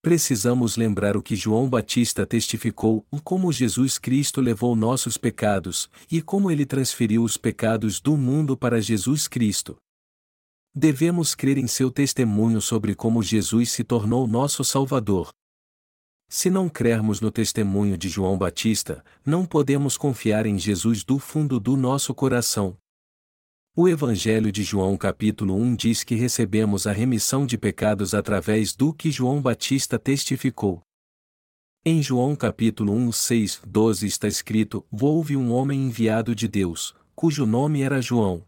Precisamos 0.00 0.76
lembrar 0.76 1.14
o 1.14 1.22
que 1.22 1.36
João 1.36 1.68
Batista 1.68 2.24
testificou, 2.24 3.04
como 3.22 3.52
Jesus 3.52 3.98
Cristo 3.98 4.40
levou 4.40 4.74
nossos 4.74 5.18
pecados, 5.18 5.90
e 6.10 6.22
como 6.22 6.50
ele 6.50 6.64
transferiu 6.64 7.22
os 7.22 7.36
pecados 7.36 8.00
do 8.00 8.16
mundo 8.16 8.56
para 8.56 8.80
Jesus 8.80 9.28
Cristo. 9.28 9.76
Devemos 10.74 11.34
crer 11.34 11.58
em 11.58 11.66
seu 11.66 11.90
testemunho 11.90 12.62
sobre 12.62 12.94
como 12.94 13.22
Jesus 13.22 13.72
se 13.72 13.84
tornou 13.84 14.26
nosso 14.26 14.64
Salvador. 14.64 15.30
Se 16.28 16.50
não 16.50 16.68
crermos 16.68 17.20
no 17.20 17.30
testemunho 17.30 17.96
de 17.96 18.08
João 18.08 18.36
Batista, 18.36 19.04
não 19.24 19.46
podemos 19.46 19.96
confiar 19.96 20.44
em 20.44 20.58
Jesus 20.58 21.04
do 21.04 21.20
fundo 21.20 21.60
do 21.60 21.76
nosso 21.76 22.12
coração. 22.12 22.76
O 23.76 23.88
Evangelho 23.88 24.50
de 24.50 24.64
João 24.64 24.96
capítulo 24.96 25.54
1 25.54 25.76
diz 25.76 26.02
que 26.02 26.16
recebemos 26.16 26.86
a 26.86 26.92
remissão 26.92 27.46
de 27.46 27.56
pecados 27.56 28.12
através 28.12 28.74
do 28.74 28.92
que 28.92 29.10
João 29.10 29.40
Batista 29.40 29.98
testificou. 29.98 30.82
Em 31.84 32.02
João 32.02 32.34
capítulo 32.34 32.92
1, 32.92 33.12
6, 33.12 33.62
12 33.64 34.06
está 34.06 34.26
escrito: 34.26 34.84
Houve 34.90 35.36
um 35.36 35.52
homem 35.52 35.84
enviado 35.84 36.34
de 36.34 36.48
Deus, 36.48 36.96
cujo 37.14 37.46
nome 37.46 37.82
era 37.82 38.02
João. 38.02 38.44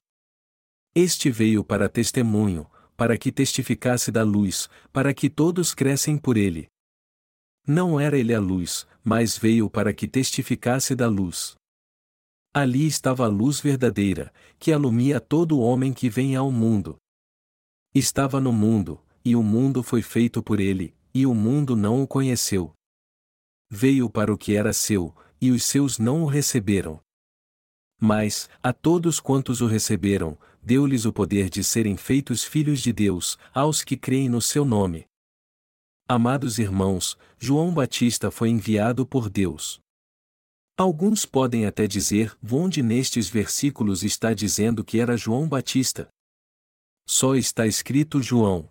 Este 0.95 1.31
veio 1.31 1.63
para 1.63 1.89
testemunho, 1.89 2.67
para 2.97 3.17
que 3.17 3.31
testificasse 3.31 4.11
da 4.11 4.25
luz, 4.25 4.69
para 4.93 5.15
que 5.15 5.31
todos 5.31 5.73
crescem 5.73 6.19
por 6.19 6.37
ele. 6.37 6.69
Não 7.71 8.01
era 8.01 8.19
ele 8.19 8.33
a 8.33 8.41
luz, 8.41 8.87
mas 9.05 9.37
veio 9.37 9.69
para 9.69 9.93
que 9.93 10.09
testificasse 10.09 10.95
da 10.95 11.07
luz. 11.07 11.55
Ali 12.55 12.87
estava 12.87 13.27
a 13.27 13.29
luz 13.29 13.61
verdadeira, 13.61 14.33
que 14.59 14.73
alumia 14.73 15.21
todo 15.21 15.61
homem 15.61 15.93
que 15.93 16.09
vem 16.09 16.35
ao 16.35 16.51
mundo. 16.51 16.97
Estava 17.95 18.41
no 18.41 18.55
mundo, 18.55 18.99
e 19.23 19.37
o 19.37 19.43
mundo 19.43 19.83
foi 19.83 20.01
feito 20.01 20.43
por 20.43 20.61
ele, 20.61 20.97
e 21.13 21.27
o 21.27 21.35
mundo 21.35 21.77
não 21.77 22.03
o 22.03 22.07
conheceu. 22.07 22.73
Veio 23.71 24.09
para 24.09 24.33
o 24.33 24.39
que 24.39 24.57
era 24.57 24.73
seu, 24.73 25.15
e 25.39 25.51
os 25.51 25.63
seus 25.63 25.99
não 25.99 26.23
o 26.23 26.27
receberam. 26.27 26.99
Mas, 28.01 28.49
a 28.63 28.73
todos 28.73 29.21
quantos 29.21 29.61
o 29.61 29.67
receberam, 29.67 30.39
deu-lhes 30.63 31.05
o 31.05 31.13
poder 31.13 31.51
de 31.51 31.63
serem 31.63 31.99
feitos 31.99 32.45
filhos 32.45 32.81
de 32.81 32.95
Deus, 32.95 33.37
aos 33.53 33.83
que 33.83 33.97
creem 33.97 34.31
no 34.31 34.41
seu 34.41 34.65
nome. 34.65 35.08
Amados 36.11 36.59
irmãos, 36.59 37.19
João 37.39 37.71
Batista 37.71 38.31
foi 38.31 38.49
enviado 38.49 39.07
por 39.07 39.29
Deus. 39.29 39.79
Alguns 40.75 41.27
podem 41.27 41.67
até 41.67 41.87
dizer 41.87 42.35
onde 42.51 42.83
nestes 42.83 43.29
versículos 43.29 44.03
está 44.03 44.33
dizendo 44.33 44.83
que 44.83 45.01
era 45.01 45.19
João 45.19 45.47
Batista. 45.47 46.09
Só 47.07 47.35
está 47.35 47.67
escrito 47.67 48.23
João. 48.23 48.71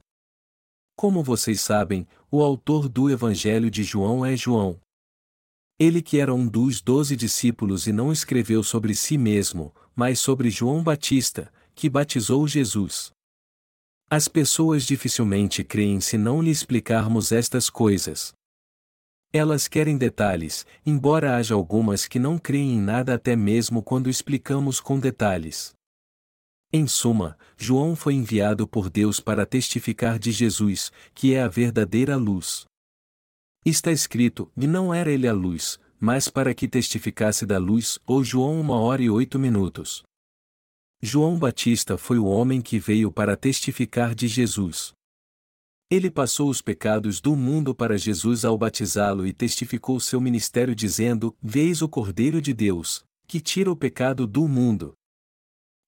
Como 0.95 1.21
vocês 1.21 1.61
sabem, 1.61 2.07
o 2.31 2.41
autor 2.41 2.89
do 2.89 3.07
Evangelho 3.07 3.69
de 3.69 3.83
João 3.83 4.25
é 4.25 4.35
João. 4.35 4.81
Ele 5.77 6.01
que 6.01 6.17
era 6.17 6.33
um 6.33 6.47
dos 6.47 6.81
doze 6.81 7.15
discípulos 7.15 7.85
e 7.85 7.93
não 7.93 8.11
escreveu 8.11 8.63
sobre 8.63 8.95
si 8.95 9.15
mesmo, 9.15 9.71
mas 9.95 10.19
sobre 10.19 10.49
João 10.49 10.81
Batista, 10.81 11.53
que 11.75 11.87
batizou 11.87 12.47
Jesus. 12.47 13.15
As 14.09 14.29
pessoas 14.29 14.85
dificilmente 14.85 15.65
creem 15.65 15.99
se 15.99 16.17
não 16.17 16.41
lhe 16.41 16.49
explicarmos 16.49 17.33
estas 17.33 17.69
coisas. 17.69 18.33
Elas 19.33 19.67
querem 19.67 19.97
detalhes, 19.97 20.65
embora 20.85 21.35
haja 21.35 21.53
algumas 21.53 22.07
que 22.07 22.17
não 22.17 22.37
creem 22.37 22.75
em 22.75 22.79
nada 22.79 23.15
até 23.15 23.35
mesmo 23.35 23.83
quando 23.83 24.09
explicamos 24.09 24.79
com 24.79 24.97
detalhes. 24.97 25.73
Em 26.71 26.87
suma, 26.87 27.37
João 27.57 27.97
foi 27.97 28.13
enviado 28.13 28.65
por 28.65 28.89
Deus 28.89 29.19
para 29.19 29.45
testificar 29.45 30.17
de 30.17 30.31
Jesus, 30.31 30.89
que 31.13 31.33
é 31.33 31.41
a 31.41 31.49
verdadeira 31.49 32.15
luz. 32.15 32.65
Está 33.65 33.91
escrito, 33.91 34.49
e 34.55 34.67
não 34.67 34.93
era 34.93 35.11
ele 35.11 35.27
a 35.27 35.33
luz, 35.33 35.77
mas 35.99 36.29
para 36.29 36.53
que 36.53 36.65
testificasse 36.65 37.45
da 37.45 37.57
luz, 37.57 37.99
ou 38.07 38.23
João 38.23 38.61
uma 38.61 38.79
hora 38.79 39.01
e 39.01 39.09
oito 39.09 39.37
minutos. 39.37 40.06
João 41.01 41.37
Batista 41.37 41.95
foi 41.95 42.17
o 42.17 42.25
homem 42.25 42.59
que 42.59 42.79
veio 42.79 43.11
para 43.11 43.37
testificar 43.37 44.15
de 44.15 44.27
Jesus. 44.27 44.93
Ele 45.91 46.09
passou 46.09 46.49
os 46.49 46.59
pecados 46.59 47.21
do 47.21 47.35
mundo 47.35 47.75
para 47.75 47.99
Jesus 47.99 48.43
ao 48.43 48.57
batizá-lo 48.57 49.25
e 49.27 49.31
testificou 49.31 49.99
seu 49.99 50.19
ministério 50.19 50.75
dizendo: 50.75 51.35
Veis 51.41 51.83
o 51.83 51.87
Cordeiro 51.87 52.41
de 52.41 52.51
Deus, 52.51 53.03
que 53.27 53.39
tira 53.39 53.71
o 53.71 53.75
pecado 53.75 54.25
do 54.25 54.47
mundo. 54.47 54.95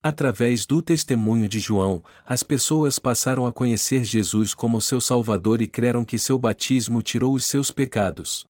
Através 0.01 0.67
do 0.67 0.79
testemunho 0.79 1.49
de 1.49 1.59
João, 1.59 2.03
as 2.23 2.43
pessoas 2.43 2.99
passaram 2.99 3.47
a 3.47 3.51
conhecer 3.51 4.03
Jesus 4.03 4.53
como 4.53 4.79
seu 4.79 5.01
Salvador 5.01 5.59
e 5.59 5.67
creram 5.67 6.05
que 6.05 6.19
seu 6.19 6.37
batismo 6.37 7.01
tirou 7.01 7.33
os 7.33 7.45
seus 7.45 7.71
pecados. 7.71 8.45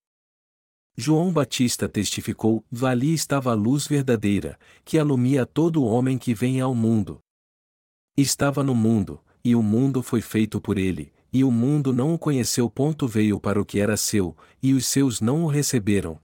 João 0.99 1.31
Batista 1.31 1.87
testificou: 1.87 2.61
Vali 2.69 3.13
estava 3.13 3.51
a 3.51 3.53
luz 3.53 3.87
verdadeira, 3.87 4.59
que 4.83 4.99
alumia 4.99 5.45
todo 5.45 5.85
homem 5.85 6.17
que 6.17 6.33
vem 6.33 6.59
ao 6.59 6.75
mundo. 6.75 7.21
Estava 8.17 8.61
no 8.61 8.75
mundo, 8.75 9.21
e 9.41 9.55
o 9.55 9.63
mundo 9.63 10.03
foi 10.03 10.19
feito 10.19 10.59
por 10.59 10.77
ele, 10.77 11.13
e 11.31 11.41
o 11.41 11.49
mundo 11.49 11.93
não 11.93 12.13
o 12.13 12.19
conheceu. 12.19 12.69
Ponto 12.69 13.07
veio 13.07 13.39
para 13.39 13.61
o 13.61 13.65
que 13.65 13.79
era 13.79 13.95
seu, 13.95 14.35
e 14.61 14.73
os 14.73 14.85
seus 14.87 15.21
não 15.21 15.45
o 15.45 15.47
receberam. 15.47 16.19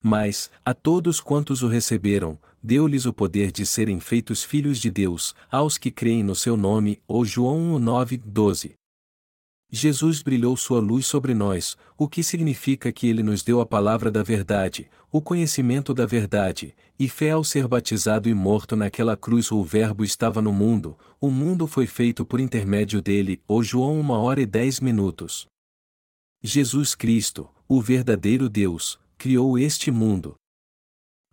Mas, 0.00 0.48
a 0.64 0.72
todos 0.72 1.20
quantos 1.20 1.64
o 1.64 1.66
receberam, 1.66 2.38
deu-lhes 2.62 3.04
o 3.04 3.12
poder 3.12 3.50
de 3.50 3.66
serem 3.66 3.98
feitos 3.98 4.44
filhos 4.44 4.78
de 4.78 4.92
Deus, 4.92 5.34
aos 5.50 5.76
que 5.76 5.90
creem 5.90 6.22
no 6.22 6.36
seu 6.36 6.56
nome, 6.56 7.02
ou 7.08 7.24
João 7.24 7.80
9, 7.80 8.16
12. 8.16 8.76
Jesus 9.74 10.20
brilhou 10.20 10.54
sua 10.54 10.80
luz 10.80 11.06
sobre 11.06 11.32
nós, 11.32 11.78
o 11.96 12.06
que 12.06 12.22
significa 12.22 12.92
que 12.92 13.08
ele 13.08 13.22
nos 13.22 13.42
deu 13.42 13.58
a 13.58 13.64
palavra 13.64 14.10
da 14.10 14.22
verdade, 14.22 14.90
o 15.10 15.18
conhecimento 15.18 15.94
da 15.94 16.04
verdade, 16.04 16.74
e 16.98 17.08
fé 17.08 17.30
ao 17.30 17.42
ser 17.42 17.66
batizado 17.66 18.28
e 18.28 18.34
morto 18.34 18.76
naquela 18.76 19.16
cruz 19.16 19.50
o 19.50 19.64
Verbo 19.64 20.04
estava 20.04 20.42
no 20.42 20.52
mundo, 20.52 20.94
o 21.18 21.30
mundo 21.30 21.66
foi 21.66 21.86
feito 21.86 22.22
por 22.22 22.38
intermédio 22.38 23.00
dele, 23.00 23.40
ou 23.48 23.62
João 23.62 23.98
uma 23.98 24.18
hora 24.18 24.42
e 24.42 24.46
dez 24.46 24.78
minutos. 24.78 25.46
Jesus 26.42 26.94
Cristo, 26.94 27.48
o 27.66 27.80
verdadeiro 27.80 28.50
Deus, 28.50 29.00
criou 29.16 29.58
este 29.58 29.90
mundo. 29.90 30.34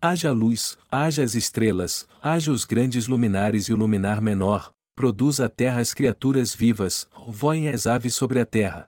Haja 0.00 0.32
luz, 0.32 0.78
haja 0.90 1.22
as 1.22 1.34
estrelas, 1.34 2.08
haja 2.22 2.50
os 2.50 2.64
grandes 2.64 3.06
luminares 3.06 3.66
e 3.66 3.74
o 3.74 3.76
luminar 3.76 4.22
menor, 4.22 4.72
produz 5.00 5.40
a 5.40 5.48
terra 5.48 5.80
as 5.80 5.94
criaturas 5.94 6.54
vivas, 6.54 7.08
voem 7.26 7.70
as 7.70 7.86
aves 7.86 8.14
sobre 8.14 8.38
a 8.38 8.44
terra. 8.44 8.86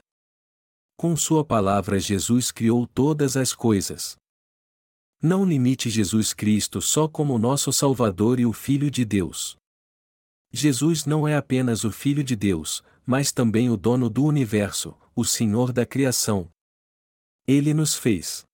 Com 0.95 1.17
Sua 1.17 1.43
palavra 1.43 1.99
Jesus 1.99 2.51
criou 2.51 2.87
todas 2.87 3.35
as 3.35 3.55
coisas. 3.55 4.19
Não 5.23 5.43
limite 5.43 5.89
Jesus 5.89 6.35
Cristo 6.35 6.83
só 6.83 7.09
como 7.09 7.39
nosso 7.39 7.73
Salvador 7.73 8.39
e 8.39 8.45
o 8.45 8.53
Filho 8.53 8.91
de 8.91 9.07
Deus. 9.07 9.57
Jesus 10.53 11.07
não 11.07 11.27
é 11.27 11.35
apenas 11.35 11.83
o 11.83 11.91
Filho 11.91 12.23
de 12.23 12.37
Deus, 12.37 12.85
mas 13.07 13.33
também 13.33 13.71
o 13.71 13.77
dono 13.79 14.11
do 14.11 14.23
universo, 14.23 14.95
o 15.17 15.25
Senhor 15.25 15.73
da 15.73 15.87
criação. 15.87 16.51
Ele 17.47 17.73
nos 17.73 17.95
fez. 17.95 18.45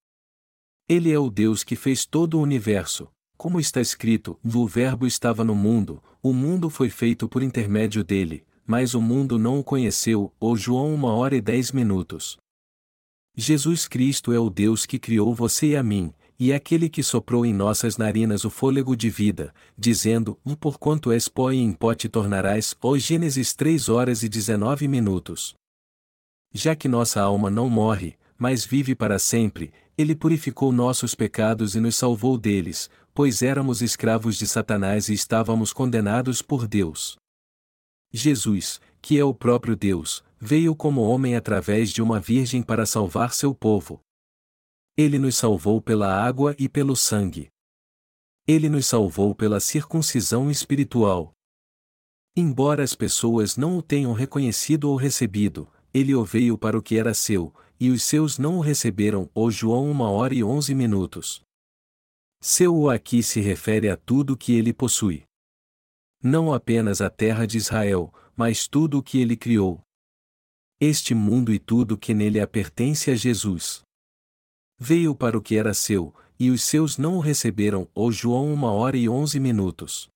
Ele 0.89 1.11
é 1.11 1.19
o 1.19 1.29
Deus 1.29 1.65
que 1.65 1.75
fez 1.75 2.07
todo 2.07 2.39
o 2.39 2.41
universo, 2.41 3.11
como 3.37 3.59
está 3.59 3.81
escrito, 3.81 4.39
o 4.45 4.65
Verbo 4.65 5.09
estava 5.09 5.43
no 5.43 5.57
mundo, 5.57 6.01
o 6.23 6.33
mundo 6.33 6.69
foi 6.69 6.91
feito 6.91 7.29
por 7.29 7.43
intermédio 7.43 8.03
dele, 8.03 8.45
mas 8.67 8.95
o 8.95 9.01
mundo 9.01 9.39
não 9.39 9.59
o 9.59 9.65
conheceu, 9.65 10.33
ou 10.39 10.57
João 10.57 10.95
uma 10.95 11.13
hora 11.13 11.37
e 11.37 11.41
dez 11.41 11.73
minutos. 11.73 12.37
Jesus 13.37 13.87
Cristo 13.87 14.33
é 14.33 14.39
o 14.39 14.51
Deus 14.51 14.85
que 14.85 14.99
criou 14.99 15.35
você 15.35 15.69
e 15.69 15.77
a 15.77 15.83
mim, 15.83 16.13
e 16.39 16.53
é 16.53 16.57
aquele 16.57 16.89
que 16.89 17.03
soprou 17.03 17.45
em 17.45 17.53
nossas 17.53 17.97
narinas 17.97 18.45
o 18.45 18.51
fôlego 18.51 18.97
de 18.97 19.11
vida, 19.11 19.55
dizendo, 19.77 20.39
porquanto 20.61 21.11
és 21.11 21.29
pó 21.29 21.51
e 21.51 21.59
em 21.59 21.73
pó 21.73 21.95
te 21.95 22.09
tornarás, 22.09 22.77
ó 22.81 22.97
Gênesis 22.97 23.55
3 23.55 23.89
horas 23.89 24.23
e 24.23 24.29
19 24.29 24.87
minutos. 24.87 25.55
Já 26.53 26.77
que 26.77 26.89
nossa 26.89 27.21
alma 27.21 27.51
não 27.51 27.69
morre, 27.69 28.17
mas 28.37 28.65
vive 28.65 28.95
para 28.95 29.19
sempre, 29.19 29.73
ele 29.99 30.15
purificou 30.15 30.71
nossos 30.71 31.13
pecados 31.13 31.75
e 31.75 31.81
nos 31.81 31.97
salvou 31.97 32.39
deles, 32.39 32.89
pois 33.13 33.43
éramos 33.43 33.83
escravos 33.83 34.39
de 34.39 34.47
Satanás 34.47 35.09
e 35.09 35.13
estávamos 35.13 35.73
condenados 35.73 36.41
por 36.41 36.69
Deus. 36.69 37.17
Jesus, 38.13 38.81
que 39.03 39.19
é 39.19 39.25
o 39.25 39.35
próprio 39.35 39.75
Deus, 39.75 40.23
veio 40.39 40.77
como 40.77 41.01
homem 41.01 41.35
através 41.35 41.91
de 41.91 42.01
uma 42.01 42.21
virgem 42.21 42.63
para 42.63 42.87
salvar 42.87 43.35
seu 43.35 43.53
povo. 43.53 44.01
Ele 44.97 45.19
nos 45.19 45.37
salvou 45.37 45.83
pela 45.83 46.15
água 46.15 46.55
e 46.61 46.69
pelo 46.69 46.95
sangue. 46.95 47.49
Ele 48.47 48.69
nos 48.69 48.87
salvou 48.87 49.35
pela 49.35 49.59
circuncisão 49.59 50.49
espiritual. 50.49 51.33
Embora 52.37 52.85
as 52.85 52.95
pessoas 52.95 53.57
não 53.57 53.77
o 53.79 53.83
tenham 53.83 54.13
reconhecido 54.13 54.85
ou 54.85 54.95
recebido, 54.95 55.69
ele 55.93 56.15
o 56.15 56.25
veio 56.25 56.57
para 56.57 56.79
o 56.79 56.83
que 56.83 56.97
era 56.97 57.13
seu, 57.13 57.53
e 57.81 57.91
os 57.91 58.03
seus 58.03 58.39
não 58.39 58.59
o 58.59 58.61
receberam. 58.61 59.31
O 59.35 59.51
João 59.51 59.91
uma 59.91 60.11
hora 60.11 60.35
e 60.35 60.43
onze 60.43 60.75
minutos. 60.75 61.43
Seu 62.41 62.77
o 62.77 62.89
aqui 62.89 63.23
se 63.23 63.41
refere 63.41 63.89
a 63.89 63.97
tudo 63.97 64.37
que 64.37 64.53
ele 64.53 64.73
possui. 64.73 65.25
Não 66.23 66.53
apenas 66.53 67.01
a 67.01 67.11
terra 67.11 67.47
de 67.47 67.59
Israel, 67.59 68.13
mas 68.37 68.67
tudo 68.67 68.99
o 68.99 69.03
que 69.03 69.21
ele 69.21 69.37
criou. 69.37 69.81
Este 70.81 71.15
mundo 71.15 71.53
e 71.53 71.59
tudo 71.59 71.99
que 71.99 72.15
nele 72.15 72.45
pertence 72.47 73.11
a 73.11 73.15
Jesus. 73.15 73.83
Veio 74.79 75.15
para 75.15 75.37
o 75.37 75.43
que 75.43 75.57
era 75.57 75.75
seu, 75.75 76.15
e 76.39 76.51
os 76.51 76.63
seus 76.63 76.97
não 76.97 77.17
o 77.17 77.21
receberam. 77.21 77.89
Ou 77.95 78.13
João 78.13 78.55
1 78.55 78.63
hora 78.65 78.97
e 78.97 79.09
11 79.09 79.41
minutos. 79.41 80.09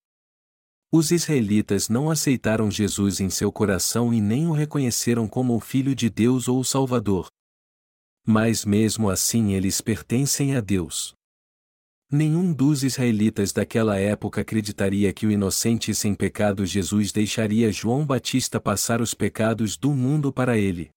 Os 0.92 1.10
israelitas 1.10 1.88
não 1.88 2.10
aceitaram 2.10 2.70
Jesus 2.70 3.18
em 3.18 3.30
seu 3.30 3.50
coração 3.50 4.12
e 4.12 4.20
nem 4.20 4.46
o 4.46 4.52
reconheceram 4.52 5.26
como 5.26 5.56
o 5.56 5.60
Filho 5.60 5.94
de 5.94 6.10
Deus 6.10 6.46
ou 6.48 6.60
o 6.60 6.64
Salvador. 6.64 7.28
Mas 8.24 8.64
mesmo 8.64 9.10
assim 9.10 9.54
eles 9.54 9.80
pertencem 9.80 10.54
a 10.54 10.60
Deus. 10.60 11.14
Nenhum 12.10 12.52
dos 12.52 12.84
israelitas 12.84 13.52
daquela 13.52 13.98
época 13.98 14.42
acreditaria 14.42 15.12
que 15.12 15.26
o 15.26 15.30
inocente 15.30 15.90
e 15.90 15.94
sem 15.94 16.14
pecado 16.14 16.64
Jesus 16.66 17.10
deixaria 17.10 17.72
João 17.72 18.04
Batista 18.04 18.60
passar 18.60 19.00
os 19.00 19.14
pecados 19.14 19.78
do 19.78 19.92
mundo 19.92 20.30
para 20.32 20.58
ele. 20.58 20.90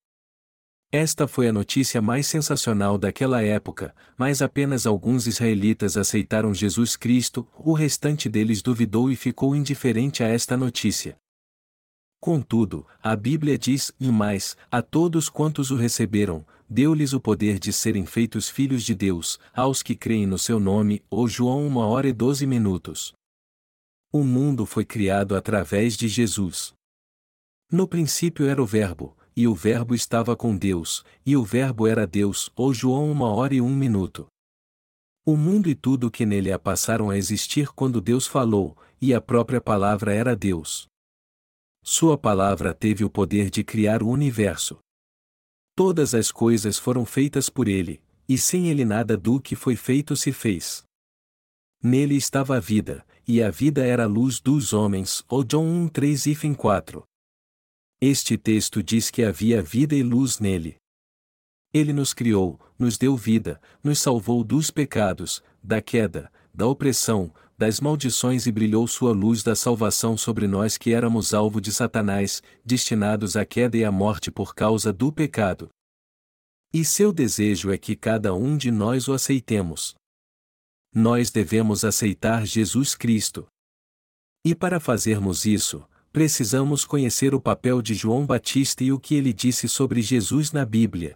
Esta 0.92 1.28
foi 1.28 1.48
a 1.48 1.54
notícia 1.54 2.02
mais 2.02 2.28
sensacional 2.28 2.98
daquela 2.98 3.42
época, 3.42 3.94
mas 4.18 4.42
apenas 4.42 4.86
alguns 4.86 5.26
israelitas 5.26 5.98
aceitaram 5.98 6.54
Jesus 6.54 6.96
Cristo, 6.96 7.48
o 7.58 7.74
restante 7.74 8.30
deles 8.30 8.62
duvidou 8.62 9.10
e 9.10 9.16
ficou 9.16 9.56
indiferente 9.56 10.24
a 10.24 10.28
esta 10.28 10.56
notícia. 10.56 11.18
Contudo, 12.20 12.86
a 13.04 13.16
Bíblia 13.16 13.58
diz, 13.58 13.92
e 14.00 14.08
mais, 14.08 14.58
a 14.72 14.82
todos 14.82 15.30
quantos 15.30 15.70
o 15.70 15.76
receberam, 15.76 16.46
deu-lhes 16.70 17.14
o 17.14 17.20
poder 17.20 17.60
de 17.60 17.72
serem 17.72 18.06
feitos 18.06 18.50
filhos 18.50 18.84
de 18.84 18.96
Deus, 18.96 19.40
aos 19.54 19.84
que 19.84 19.96
creem 19.96 20.26
no 20.26 20.38
seu 20.38 20.60
nome, 20.60 21.04
ou 21.10 21.28
João 21.28 21.68
1 21.68 21.78
hora 21.78 22.08
e 22.08 22.14
12 22.14 22.46
minutos. 22.46 23.14
O 24.12 24.24
mundo 24.24 24.66
foi 24.66 24.86
criado 24.86 25.36
através 25.36 25.96
de 25.98 26.08
Jesus. 26.08 26.74
No 27.72 27.88
princípio 27.88 28.46
era 28.48 28.62
o 28.62 28.66
Verbo, 28.66 29.18
e 29.36 29.48
o 29.48 29.54
Verbo 29.54 29.94
estava 29.94 30.36
com 30.36 30.56
Deus, 30.56 31.04
e 31.26 31.36
o 31.36 31.44
Verbo 31.44 31.88
era 31.88 32.08
Deus, 32.08 32.50
ou 32.56 32.74
João 32.74 33.12
uma 33.12 33.28
hora 33.28 33.54
e 33.54 33.62
um 33.62 33.76
minuto. 33.76 34.28
O 35.26 35.36
mundo 35.36 35.68
e 35.68 35.76
tudo 35.76 36.12
que 36.12 36.26
nele 36.26 36.52
a 36.52 36.60
passaram 36.60 37.10
a 37.10 37.18
existir 37.18 37.70
quando 37.74 38.00
Deus 38.00 38.28
falou, 38.28 38.78
e 39.02 39.14
a 39.14 39.20
própria 39.20 39.60
palavra 39.60 40.14
era 40.14 40.36
Deus. 40.36 40.88
Sua 41.84 42.18
palavra 42.18 42.74
teve 42.74 43.04
o 43.04 43.10
poder 43.10 43.50
de 43.50 43.64
criar 43.64 44.02
o 44.02 44.08
universo. 44.08 44.80
Todas 45.76 46.16
as 46.16 46.32
coisas 46.32 46.80
foram 46.80 47.06
feitas 47.06 47.50
por 47.50 47.68
ele, 47.68 48.02
e 48.30 48.38
sem 48.38 48.70
ele 48.70 48.86
nada 48.86 49.18
do 49.18 49.42
que 49.42 49.58
foi 49.58 49.76
feito 49.76 50.16
se 50.16 50.32
fez. 50.32 50.86
Nele 51.84 52.16
estava 52.16 52.56
a 52.56 52.60
vida, 52.62 53.06
e 53.28 53.44
a 53.44 53.52
vida 53.52 53.86
era 53.86 54.06
a 54.06 54.08
luz 54.08 54.40
dos 54.40 54.72
homens. 54.72 55.24
Ou 55.28 55.44
John 55.44 55.66
1 55.66 55.90
3 55.90 56.26
e 56.28 56.56
4. 56.56 57.04
Este 58.00 58.38
texto 58.38 58.82
diz 58.82 59.12
que 59.12 59.24
havia 59.24 59.62
vida 59.62 59.94
e 59.94 60.02
luz 60.02 60.40
nele. 60.40 60.78
Ele 61.74 61.92
nos 61.92 62.14
criou, 62.14 62.58
nos 62.80 62.98
deu 62.98 63.18
vida, 63.18 63.60
nos 63.84 64.00
salvou 64.00 64.46
dos 64.46 64.72
pecados, 64.72 65.44
da 65.62 65.82
queda, 65.82 66.32
da 66.54 66.66
opressão, 66.66 67.34
das 67.58 67.80
maldições 67.80 68.46
e 68.46 68.52
brilhou 68.52 68.86
sua 68.88 69.12
luz 69.12 69.42
da 69.42 69.56
salvação 69.56 70.18
sobre 70.18 70.48
nós 70.48 70.78
que 70.78 70.92
éramos 70.92 71.34
alvo 71.34 71.62
de 71.62 71.72
Satanás, 71.72 72.44
destinados 72.64 73.36
à 73.36 73.46
queda 73.46 73.78
e 73.78 73.86
à 73.86 73.92
morte 73.92 74.30
por 74.30 74.54
causa 74.54 74.92
do 74.92 75.12
pecado. 75.12 75.70
E 76.74 76.84
seu 76.84 77.14
desejo 77.14 77.72
é 77.72 77.78
que 77.78 77.96
cada 77.96 78.34
um 78.34 78.58
de 78.58 78.70
nós 78.72 79.08
o 79.08 79.14
aceitemos. 79.14 79.96
Nós 80.94 81.32
devemos 81.32 81.86
aceitar 81.86 82.46
Jesus 82.46 82.96
Cristo. 82.96 83.48
E 84.44 84.54
para 84.54 84.80
fazermos 84.80 85.46
isso, 85.46 85.88
precisamos 86.12 86.86
conhecer 86.86 87.34
o 87.34 87.42
papel 87.42 87.82
de 87.82 87.94
João 87.94 88.26
Batista 88.26 88.84
e 88.84 88.92
o 88.92 89.00
que 89.00 89.16
ele 89.16 89.34
disse 89.34 89.68
sobre 89.68 90.02
Jesus 90.02 90.52
na 90.52 90.66
Bíblia. 90.66 91.16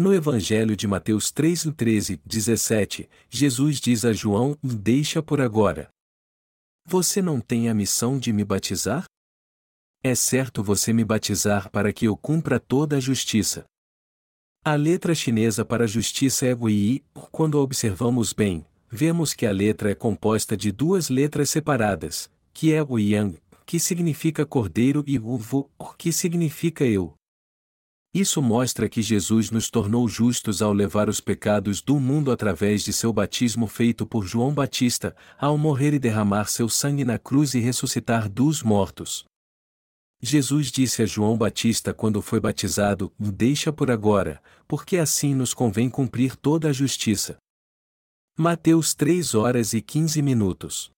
No 0.00 0.14
Evangelho 0.14 0.76
de 0.76 0.86
Mateus 0.86 1.32
3, 1.32 1.72
13, 1.76 2.20
17, 2.24 3.10
Jesus 3.28 3.80
diz 3.80 4.04
a 4.04 4.12
João: 4.12 4.56
Deixa 4.62 5.20
por 5.20 5.40
agora. 5.40 5.90
Você 6.86 7.20
não 7.20 7.40
tem 7.40 7.68
a 7.68 7.74
missão 7.74 8.16
de 8.16 8.32
me 8.32 8.44
batizar? 8.44 9.06
É 10.00 10.14
certo 10.14 10.62
você 10.62 10.92
me 10.92 11.04
batizar 11.04 11.68
para 11.72 11.92
que 11.92 12.04
eu 12.04 12.16
cumpra 12.16 12.60
toda 12.60 12.98
a 12.98 13.00
justiça. 13.00 13.64
A 14.64 14.76
letra 14.76 15.16
chinesa 15.16 15.64
para 15.64 15.84
justiça 15.84 16.46
é 16.46 16.54
Wei, 16.54 17.02
quando 17.32 17.58
a 17.58 17.60
observamos 17.60 18.32
bem, 18.32 18.64
vemos 18.88 19.34
que 19.34 19.46
a 19.46 19.50
letra 19.50 19.90
é 19.90 19.96
composta 19.96 20.56
de 20.56 20.70
duas 20.70 21.08
letras 21.08 21.50
separadas, 21.50 22.30
que 22.54 22.72
é 22.72 22.80
o 22.84 23.00
Yang, 23.00 23.42
que 23.66 23.80
significa 23.80 24.46
cordeiro, 24.46 25.02
e 25.08 25.18
uvo, 25.18 25.68
que 25.98 26.12
significa 26.12 26.84
eu. 26.84 27.17
Isso 28.12 28.40
mostra 28.40 28.88
que 28.88 29.02
Jesus 29.02 29.50
nos 29.50 29.68
tornou 29.70 30.08
justos 30.08 30.62
ao 30.62 30.72
levar 30.72 31.10
os 31.10 31.20
pecados 31.20 31.82
do 31.82 32.00
mundo 32.00 32.32
através 32.32 32.82
de 32.82 32.92
seu 32.92 33.12
batismo 33.12 33.66
feito 33.66 34.06
por 34.06 34.26
João 34.26 34.52
Batista, 34.54 35.14
ao 35.38 35.58
morrer 35.58 35.92
e 35.92 35.98
derramar 35.98 36.46
seu 36.46 36.68
sangue 36.68 37.04
na 37.04 37.18
cruz 37.18 37.52
e 37.54 37.60
ressuscitar 37.60 38.28
dos 38.28 38.62
mortos. 38.62 39.26
Jesus 40.20 40.72
disse 40.72 41.02
a 41.02 41.06
João 41.06 41.36
Batista 41.36 41.92
quando 41.92 42.22
foi 42.22 42.40
batizado: 42.40 43.12
Deixa 43.18 43.72
por 43.72 43.90
agora, 43.90 44.42
porque 44.66 44.96
assim 44.96 45.34
nos 45.34 45.52
convém 45.52 45.90
cumprir 45.90 46.34
toda 46.34 46.70
a 46.70 46.72
justiça. 46.72 47.36
Mateus 48.36 48.94
3 48.94 49.34
horas 49.34 49.74
e 49.74 49.82
15 49.82 50.22
minutos. 50.22 50.90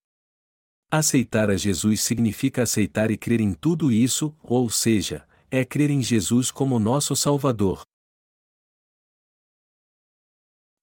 Aceitar 0.91 1.51
a 1.51 1.57
Jesus 1.57 2.03
significa 2.03 2.63
aceitar 2.63 3.11
e 3.11 3.17
crer 3.17 3.41
em 3.41 3.53
tudo 3.53 3.93
isso, 3.93 4.35
ou 4.43 4.71
seja, 4.71 5.27
é 5.51 5.65
crer 5.65 5.91
em 5.91 6.01
Jesus 6.01 6.51
como 6.51 6.79
nosso 6.79 7.17
Salvador. 7.17 7.83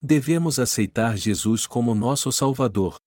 Devemos 0.02 0.60
aceitar 0.60 1.18
Jesus 1.18 1.66
como 1.66 1.96
nosso 1.96 2.32
Salvador. 2.32 2.98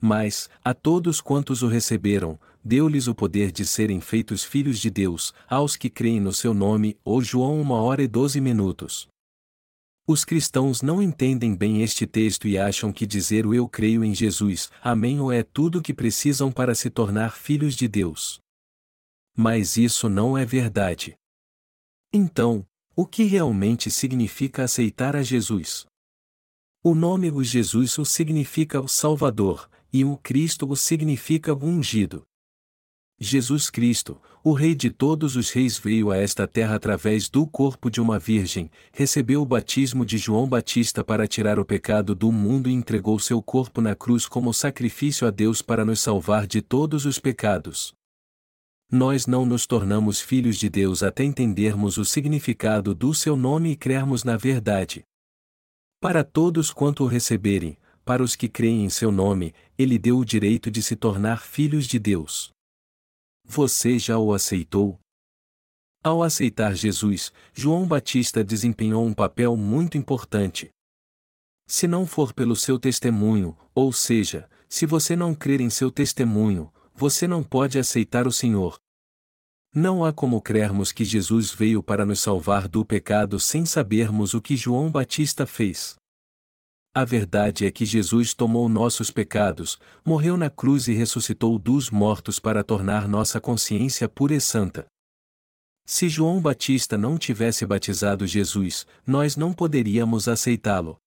Mas, 0.00 0.48
a 0.64 0.72
todos 0.72 1.20
quantos 1.20 1.62
o 1.62 1.68
receberam, 1.68 2.40
deu-lhes 2.64 3.08
o 3.08 3.14
poder 3.14 3.52
de 3.52 3.66
serem 3.66 4.00
feitos 4.00 4.42
filhos 4.42 4.78
de 4.78 4.90
Deus, 4.90 5.34
aos 5.46 5.76
que 5.76 5.90
creem 5.90 6.20
no 6.20 6.32
seu 6.32 6.54
nome, 6.54 6.96
ou 7.04 7.20
João 7.20 7.60
1 7.60 7.70
hora 7.70 8.02
e 8.02 8.08
12 8.08 8.40
minutos. 8.40 9.06
Os 10.06 10.24
cristãos 10.24 10.80
não 10.80 11.02
entendem 11.02 11.54
bem 11.54 11.82
este 11.82 12.06
texto 12.06 12.48
e 12.48 12.56
acham 12.56 12.90
que 12.90 13.06
dizer 13.06 13.44
o 13.44 13.52
eu 13.52 13.68
creio 13.68 14.02
em 14.02 14.14
Jesus, 14.14 14.70
amém 14.80 15.20
ou 15.20 15.30
é 15.30 15.42
tudo 15.42 15.80
o 15.80 15.82
que 15.82 15.92
precisam 15.92 16.50
para 16.50 16.74
se 16.74 16.88
tornar 16.88 17.36
filhos 17.36 17.76
de 17.76 17.86
Deus. 17.86 18.40
Mas 19.40 19.76
isso 19.76 20.08
não 20.08 20.36
é 20.36 20.44
verdade. 20.44 21.16
Então, 22.12 22.66
o 22.96 23.06
que 23.06 23.22
realmente 23.22 23.88
significa 23.88 24.64
aceitar 24.64 25.14
a 25.14 25.22
Jesus? 25.22 25.86
O 26.82 26.92
nome 26.92 27.30
o 27.30 27.44
Jesus 27.44 27.96
o 27.98 28.04
significa 28.04 28.80
o 28.80 28.88
Salvador, 28.88 29.70
e 29.92 30.04
o 30.04 30.16
Cristo 30.16 30.68
o 30.68 30.74
significa 30.74 31.54
o 31.54 31.64
ungido. 31.64 32.24
Jesus 33.16 33.70
Cristo, 33.70 34.20
o 34.42 34.52
Rei 34.52 34.74
de 34.74 34.90
todos 34.90 35.36
os 35.36 35.50
reis, 35.50 35.78
veio 35.78 36.10
a 36.10 36.16
esta 36.16 36.48
terra 36.48 36.74
através 36.74 37.28
do 37.28 37.46
corpo 37.46 37.88
de 37.88 38.00
uma 38.00 38.18
virgem, 38.18 38.68
recebeu 38.92 39.40
o 39.40 39.46
batismo 39.46 40.04
de 40.04 40.18
João 40.18 40.48
Batista 40.48 41.04
para 41.04 41.28
tirar 41.28 41.60
o 41.60 41.64
pecado 41.64 42.12
do 42.12 42.32
mundo 42.32 42.68
e 42.68 42.72
entregou 42.72 43.20
seu 43.20 43.40
corpo 43.40 43.80
na 43.80 43.94
cruz 43.94 44.26
como 44.26 44.52
sacrifício 44.52 45.28
a 45.28 45.30
Deus 45.30 45.62
para 45.62 45.84
nos 45.84 46.00
salvar 46.00 46.44
de 46.44 46.60
todos 46.60 47.06
os 47.06 47.20
pecados. 47.20 47.96
Nós 48.90 49.26
não 49.26 49.44
nos 49.44 49.66
tornamos 49.66 50.18
filhos 50.18 50.56
de 50.56 50.70
Deus 50.70 51.02
até 51.02 51.22
entendermos 51.22 51.98
o 51.98 52.06
significado 52.06 52.94
do 52.94 53.12
seu 53.12 53.36
nome 53.36 53.72
e 53.72 53.76
crermos 53.76 54.24
na 54.24 54.36
verdade. 54.38 55.04
Para 56.00 56.24
todos 56.24 56.72
quanto 56.72 57.04
o 57.04 57.06
receberem, 57.06 57.76
para 58.02 58.22
os 58.22 58.34
que 58.34 58.48
creem 58.48 58.86
em 58.86 58.88
seu 58.88 59.12
nome, 59.12 59.52
ele 59.76 59.98
deu 59.98 60.16
o 60.16 60.24
direito 60.24 60.70
de 60.70 60.82
se 60.82 60.96
tornar 60.96 61.42
filhos 61.42 61.86
de 61.86 61.98
Deus. 61.98 62.50
Você 63.44 63.98
já 63.98 64.16
o 64.16 64.32
aceitou? 64.32 64.98
Ao 66.02 66.22
aceitar 66.22 66.74
Jesus, 66.74 67.30
João 67.52 67.86
Batista 67.86 68.42
desempenhou 68.42 69.04
um 69.04 69.12
papel 69.12 69.54
muito 69.54 69.98
importante. 69.98 70.70
Se 71.66 71.86
não 71.86 72.06
for 72.06 72.32
pelo 72.32 72.56
seu 72.56 72.78
testemunho, 72.78 73.54
ou 73.74 73.92
seja, 73.92 74.48
se 74.66 74.86
você 74.86 75.14
não 75.14 75.34
crer 75.34 75.60
em 75.60 75.68
seu 75.68 75.90
testemunho, 75.90 76.72
você 76.98 77.28
não 77.28 77.44
pode 77.44 77.78
aceitar 77.78 78.26
o 78.26 78.32
Senhor. 78.32 78.76
Não 79.72 80.04
há 80.04 80.12
como 80.12 80.42
crermos 80.42 80.90
que 80.90 81.04
Jesus 81.04 81.52
veio 81.52 81.80
para 81.80 82.04
nos 82.04 82.18
salvar 82.18 82.66
do 82.66 82.84
pecado 82.84 83.38
sem 83.38 83.64
sabermos 83.64 84.34
o 84.34 84.42
que 84.42 84.56
João 84.56 84.90
Batista 84.90 85.46
fez. 85.46 85.94
A 86.92 87.04
verdade 87.04 87.66
é 87.66 87.70
que 87.70 87.86
Jesus 87.86 88.34
tomou 88.34 88.68
nossos 88.68 89.12
pecados, 89.12 89.78
morreu 90.04 90.36
na 90.36 90.50
cruz 90.50 90.88
e 90.88 90.92
ressuscitou 90.92 91.56
dos 91.56 91.88
mortos 91.88 92.40
para 92.40 92.64
tornar 92.64 93.06
nossa 93.06 93.40
consciência 93.40 94.08
pura 94.08 94.34
e 94.34 94.40
santa. 94.40 94.84
Se 95.86 96.08
João 96.08 96.40
Batista 96.40 96.98
não 96.98 97.16
tivesse 97.16 97.64
batizado 97.64 98.26
Jesus, 98.26 98.84
nós 99.06 99.36
não 99.36 99.52
poderíamos 99.52 100.26
aceitá-lo. 100.26 100.98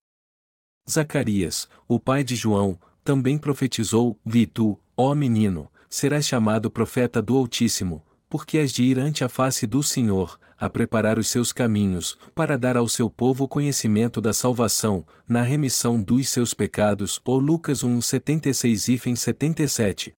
Zacarias, 0.89 1.67
o 1.86 1.99
pai 1.99 2.23
de 2.23 2.36
João, 2.38 2.80
também 3.04 3.38
profetizou: 3.38 4.17
Vitu, 4.25 4.80
ó 4.95 5.13
menino, 5.13 5.70
serás 5.91 6.25
chamado 6.25 6.71
profeta 6.71 7.21
do 7.21 7.36
Altíssimo, 7.38 8.01
porque 8.30 8.58
has 8.58 8.71
de 8.71 8.82
ir 8.82 8.97
ante 8.97 9.25
a 9.25 9.30
face 9.30 9.67
do 9.67 9.84
Senhor, 9.84 10.39
a 10.58 10.69
preparar 10.69 11.19
os 11.19 11.27
seus 11.27 11.51
caminhos, 11.51 12.17
para 12.34 12.58
dar 12.58 12.77
ao 12.77 12.88
seu 12.88 13.10
povo 13.10 13.45
conhecimento 13.45 14.21
da 14.21 14.32
salvação, 14.32 15.06
na 15.27 15.41
remissão 15.41 16.01
dos 16.01 16.30
seus 16.30 16.54
pecados. 16.54 17.19
Ou 17.25 17.38
Lucas 17.38 17.84
1, 17.84 17.99
76 17.99 18.88
e 18.88 19.15
77. 19.17 20.13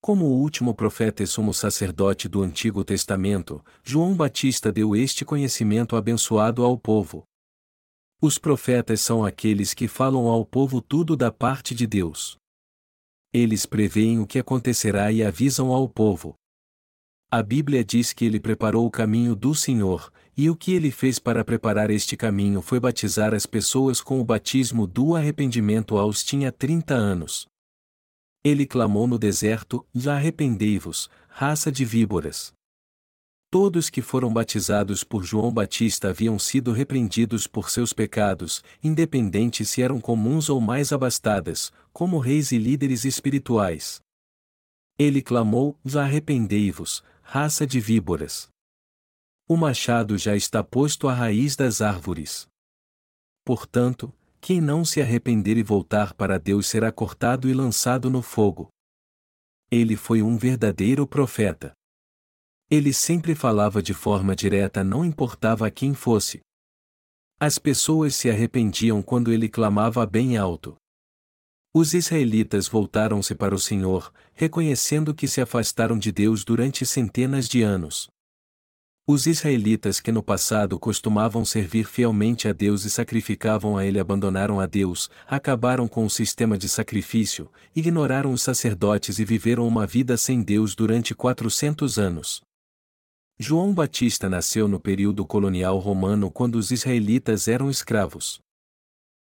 Como 0.00 0.26
o 0.26 0.38
último 0.40 0.72
profeta 0.72 1.24
e 1.24 1.26
sumo 1.26 1.52
sacerdote 1.52 2.28
do 2.28 2.40
Antigo 2.42 2.84
Testamento, 2.84 3.64
João 3.82 4.14
Batista 4.14 4.70
deu 4.70 4.94
este 4.94 5.24
conhecimento 5.24 5.96
abençoado 5.96 6.62
ao 6.62 6.78
povo. 6.78 7.24
Os 8.22 8.38
profetas 8.38 9.00
são 9.00 9.24
aqueles 9.24 9.74
que 9.74 9.88
falam 9.88 10.26
ao 10.26 10.44
povo 10.44 10.80
tudo 10.80 11.16
da 11.16 11.32
parte 11.32 11.74
de 11.74 11.86
Deus. 11.86 12.36
Eles 13.32 13.66
preveem 13.66 14.18
o 14.18 14.26
que 14.26 14.38
acontecerá 14.38 15.12
e 15.12 15.22
avisam 15.22 15.72
ao 15.72 15.88
povo. 15.88 16.34
A 17.30 17.42
Bíblia 17.42 17.84
diz 17.84 18.14
que 18.14 18.24
ele 18.24 18.40
preparou 18.40 18.86
o 18.86 18.90
caminho 18.90 19.36
do 19.36 19.54
Senhor, 19.54 20.10
e 20.34 20.48
o 20.48 20.56
que 20.56 20.72
ele 20.72 20.90
fez 20.90 21.18
para 21.18 21.44
preparar 21.44 21.90
este 21.90 22.16
caminho 22.16 22.62
foi 22.62 22.80
batizar 22.80 23.34
as 23.34 23.44
pessoas 23.44 24.00
com 24.00 24.18
o 24.18 24.24
batismo 24.24 24.86
do 24.86 25.14
arrependimento 25.14 25.98
aos 25.98 26.24
tinha 26.24 26.50
30 26.50 26.94
anos. 26.94 27.46
Ele 28.42 28.64
clamou 28.64 29.06
no 29.06 29.18
deserto: 29.18 29.86
Já 29.94 30.14
arrependei-vos, 30.14 31.10
raça 31.28 31.70
de 31.70 31.84
víboras. 31.84 32.54
Todos 33.50 33.88
que 33.88 34.02
foram 34.02 34.30
batizados 34.30 35.02
por 35.02 35.24
João 35.24 35.50
Batista 35.50 36.10
haviam 36.10 36.38
sido 36.38 36.70
repreendidos 36.70 37.46
por 37.46 37.70
seus 37.70 37.94
pecados, 37.94 38.62
independente 38.84 39.64
se 39.64 39.80
eram 39.80 39.98
comuns 39.98 40.50
ou 40.50 40.60
mais 40.60 40.92
abastadas, 40.92 41.72
como 41.90 42.18
reis 42.18 42.52
e 42.52 42.58
líderes 42.58 43.06
espirituais. 43.06 44.02
Ele 44.98 45.22
clamou: 45.22 45.78
arrependei-vos, 45.98 47.02
raça 47.22 47.66
de 47.66 47.80
víboras. 47.80 48.50
O 49.48 49.56
machado 49.56 50.18
já 50.18 50.36
está 50.36 50.62
posto 50.62 51.08
à 51.08 51.14
raiz 51.14 51.56
das 51.56 51.80
árvores. 51.80 52.46
Portanto, 53.46 54.12
quem 54.42 54.60
não 54.60 54.84
se 54.84 55.00
arrepender 55.00 55.56
e 55.56 55.62
voltar 55.62 56.12
para 56.12 56.38
Deus 56.38 56.66
será 56.66 56.92
cortado 56.92 57.48
e 57.48 57.54
lançado 57.54 58.10
no 58.10 58.20
fogo. 58.20 58.68
Ele 59.70 59.96
foi 59.96 60.20
um 60.20 60.36
verdadeiro 60.36 61.06
profeta. 61.06 61.77
Ele 62.70 62.92
sempre 62.92 63.34
falava 63.34 63.82
de 63.82 63.94
forma 63.94 64.36
direta, 64.36 64.84
não 64.84 65.02
importava 65.02 65.66
a 65.66 65.70
quem 65.70 65.94
fosse. 65.94 66.40
As 67.40 67.58
pessoas 67.58 68.14
se 68.14 68.28
arrependiam 68.28 69.00
quando 69.00 69.32
ele 69.32 69.48
clamava 69.48 70.04
bem 70.04 70.36
alto. 70.36 70.76
Os 71.72 71.94
israelitas 71.94 72.68
voltaram-se 72.68 73.34
para 73.34 73.54
o 73.54 73.58
Senhor, 73.58 74.12
reconhecendo 74.34 75.14
que 75.14 75.26
se 75.26 75.40
afastaram 75.40 75.98
de 75.98 76.12
Deus 76.12 76.44
durante 76.44 76.84
centenas 76.84 77.48
de 77.48 77.62
anos. 77.62 78.08
Os 79.06 79.26
israelitas 79.26 79.98
que 79.98 80.12
no 80.12 80.22
passado 80.22 80.78
costumavam 80.78 81.46
servir 81.46 81.86
fielmente 81.86 82.48
a 82.48 82.52
Deus 82.52 82.84
e 82.84 82.90
sacrificavam 82.90 83.78
a 83.78 83.86
Ele 83.86 83.98
abandonaram 83.98 84.60
a 84.60 84.66
Deus, 84.66 85.08
acabaram 85.26 85.88
com 85.88 86.04
o 86.04 86.10
sistema 86.10 86.58
de 86.58 86.68
sacrifício, 86.68 87.50
ignoraram 87.74 88.30
os 88.30 88.42
sacerdotes 88.42 89.18
e 89.18 89.24
viveram 89.24 89.66
uma 89.66 89.86
vida 89.86 90.18
sem 90.18 90.42
Deus 90.42 90.74
durante 90.74 91.14
400 91.14 91.98
anos. 91.98 92.47
João 93.40 93.72
Batista 93.72 94.28
nasceu 94.28 94.66
no 94.66 94.80
período 94.80 95.24
colonial 95.24 95.78
romano 95.78 96.28
quando 96.28 96.56
os 96.56 96.72
israelitas 96.72 97.46
eram 97.46 97.70
escravos. 97.70 98.40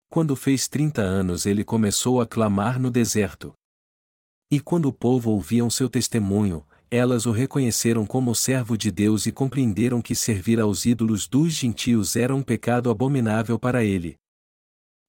Quando 0.09 0.35
fez 0.35 0.67
30 0.67 1.01
anos 1.01 1.45
ele 1.45 1.63
começou 1.63 2.19
a 2.19 2.27
clamar 2.27 2.77
no 2.77 2.91
deserto. 2.91 3.53
E 4.51 4.59
quando 4.59 4.87
o 4.87 4.93
povo 4.93 5.31
ouviam 5.31 5.69
seu 5.69 5.87
testemunho, 5.89 6.67
elas 6.89 7.25
o 7.25 7.31
reconheceram 7.31 8.05
como 8.05 8.35
servo 8.35 8.77
de 8.77 8.91
Deus 8.91 9.25
e 9.27 9.31
compreenderam 9.31 10.01
que 10.01 10.13
servir 10.13 10.59
aos 10.59 10.85
ídolos 10.85 11.25
dos 11.25 11.53
gentios 11.53 12.17
era 12.17 12.35
um 12.35 12.43
pecado 12.43 12.89
abominável 12.89 13.57
para 13.57 13.81
ele. 13.81 14.17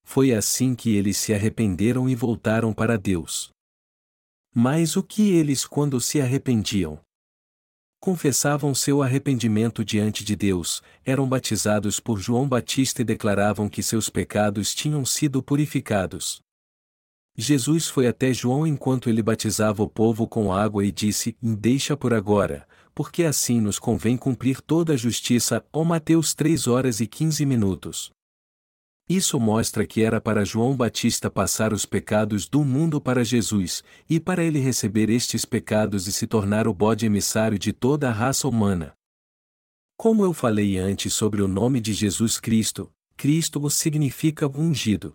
Foi 0.05 0.33
assim 0.33 0.77
que 0.77 0.95
eles 0.95 1.17
se 1.17 1.35
arrependeram 1.35 2.09
e 2.09 2.15
voltaram 2.15 2.73
para 2.73 2.97
Deus. 2.97 3.51
Mas 4.55 4.95
o 4.95 5.03
que 5.03 5.33
eles 5.33 5.67
quando 5.67 6.01
se 6.01 6.21
arrependiam? 6.21 7.01
Confessavam 8.03 8.75
seu 8.75 9.01
arrependimento 9.01 9.85
diante 9.85 10.25
de 10.25 10.35
Deus, 10.35 10.83
eram 11.05 11.25
batizados 11.29 12.01
por 12.01 12.19
João 12.19 12.49
Batista 12.49 13.01
e 13.01 13.05
declaravam 13.05 13.69
que 13.69 13.81
seus 13.81 14.11
pecados 14.11 14.75
tinham 14.75 15.05
sido 15.05 15.41
purificados. 15.41 16.43
Jesus 17.37 17.87
foi 17.87 18.09
até 18.09 18.35
João 18.35 18.67
enquanto 18.67 19.09
ele 19.09 19.23
batizava 19.23 19.85
o 19.85 19.89
povo 19.89 20.27
com 20.27 20.53
água 20.53 20.85
e 20.85 20.91
disse: 20.91 21.37
Deixa 21.41 21.97
por 21.97 22.13
agora, 22.13 22.67
porque 22.93 23.23
assim 23.23 23.61
nos 23.61 23.79
convém 23.79 24.17
cumprir 24.17 24.61
toda 24.61 24.95
a 24.95 24.97
justiça. 24.97 25.65
Ó 25.73 25.85
Mateus 25.85 26.35
3 26.35 26.67
horas 26.67 26.99
e 26.99 27.07
15 27.07 27.47
minutos. 27.47 28.11
Isso 29.15 29.39
mostra 29.39 29.87
que 29.87 30.03
era 30.03 30.23
para 30.23 30.43
João 30.43 30.75
Batista 30.75 31.31
passar 31.31 31.75
os 31.75 31.85
pecados 31.85 32.49
do 32.49 32.65
mundo 32.65 32.99
para 32.99 33.23
Jesus, 33.23 33.85
e 34.09 34.19
para 34.19 34.43
ele 34.43 34.59
receber 34.59 35.11
estes 35.11 35.45
pecados 35.45 36.07
e 36.07 36.13
se 36.13 36.27
tornar 36.27 36.67
o 36.67 36.73
bode 36.73 37.05
emissário 37.05 37.59
de 37.59 37.75
toda 37.75 38.09
a 38.09 38.11
raça 38.11 38.49
humana. 38.49 38.95
Como 39.99 40.25
eu 40.25 40.33
falei 40.33 40.79
antes 40.79 41.13
sobre 41.13 41.43
o 41.43 41.47
nome 41.47 41.79
de 41.79 41.93
Jesus 41.93 42.41
Cristo, 42.41 42.91
Cristo 43.15 43.69
significa 43.69 44.49
ungido. 44.49 45.13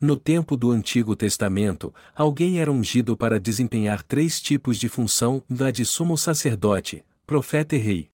No 0.00 0.16
tempo 0.16 0.56
do 0.56 0.70
Antigo 0.70 1.16
Testamento, 1.16 1.92
alguém 2.14 2.60
era 2.60 2.70
ungido 2.70 3.16
para 3.16 3.40
desempenhar 3.40 4.04
três 4.04 4.40
tipos 4.40 4.78
de 4.78 4.88
função: 4.88 5.42
da 5.50 5.72
de 5.72 5.84
sumo 5.84 6.16
sacerdote, 6.16 7.04
profeta 7.26 7.74
e 7.74 7.80
rei. 7.80 8.11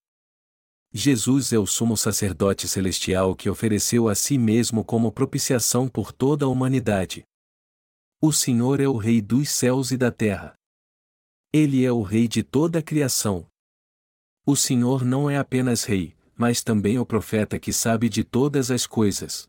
Jesus 0.92 1.52
é 1.52 1.58
o 1.58 1.66
sumo 1.66 1.96
sacerdote 1.98 2.66
celestial 2.66 3.36
que 3.36 3.50
ofereceu 3.50 4.08
a 4.08 4.14
si 4.14 4.38
mesmo 4.38 4.82
como 4.82 5.12
propiciação 5.12 5.86
por 5.86 6.12
toda 6.12 6.46
a 6.46 6.48
humanidade. 6.48 7.24
O 8.22 8.32
Senhor 8.32 8.80
é 8.80 8.88
o 8.88 8.96
Rei 8.96 9.20
dos 9.20 9.50
céus 9.50 9.90
e 9.90 9.98
da 9.98 10.10
terra. 10.10 10.54
Ele 11.52 11.84
é 11.84 11.92
o 11.92 12.00
Rei 12.00 12.26
de 12.26 12.42
toda 12.42 12.78
a 12.78 12.82
criação. 12.82 13.46
O 14.46 14.56
Senhor 14.56 15.04
não 15.04 15.28
é 15.28 15.36
apenas 15.36 15.84
Rei, 15.84 16.16
mas 16.34 16.62
também 16.62 16.98
o 16.98 17.04
profeta 17.04 17.58
que 17.58 17.72
sabe 17.72 18.08
de 18.08 18.24
todas 18.24 18.70
as 18.70 18.86
coisas. 18.86 19.46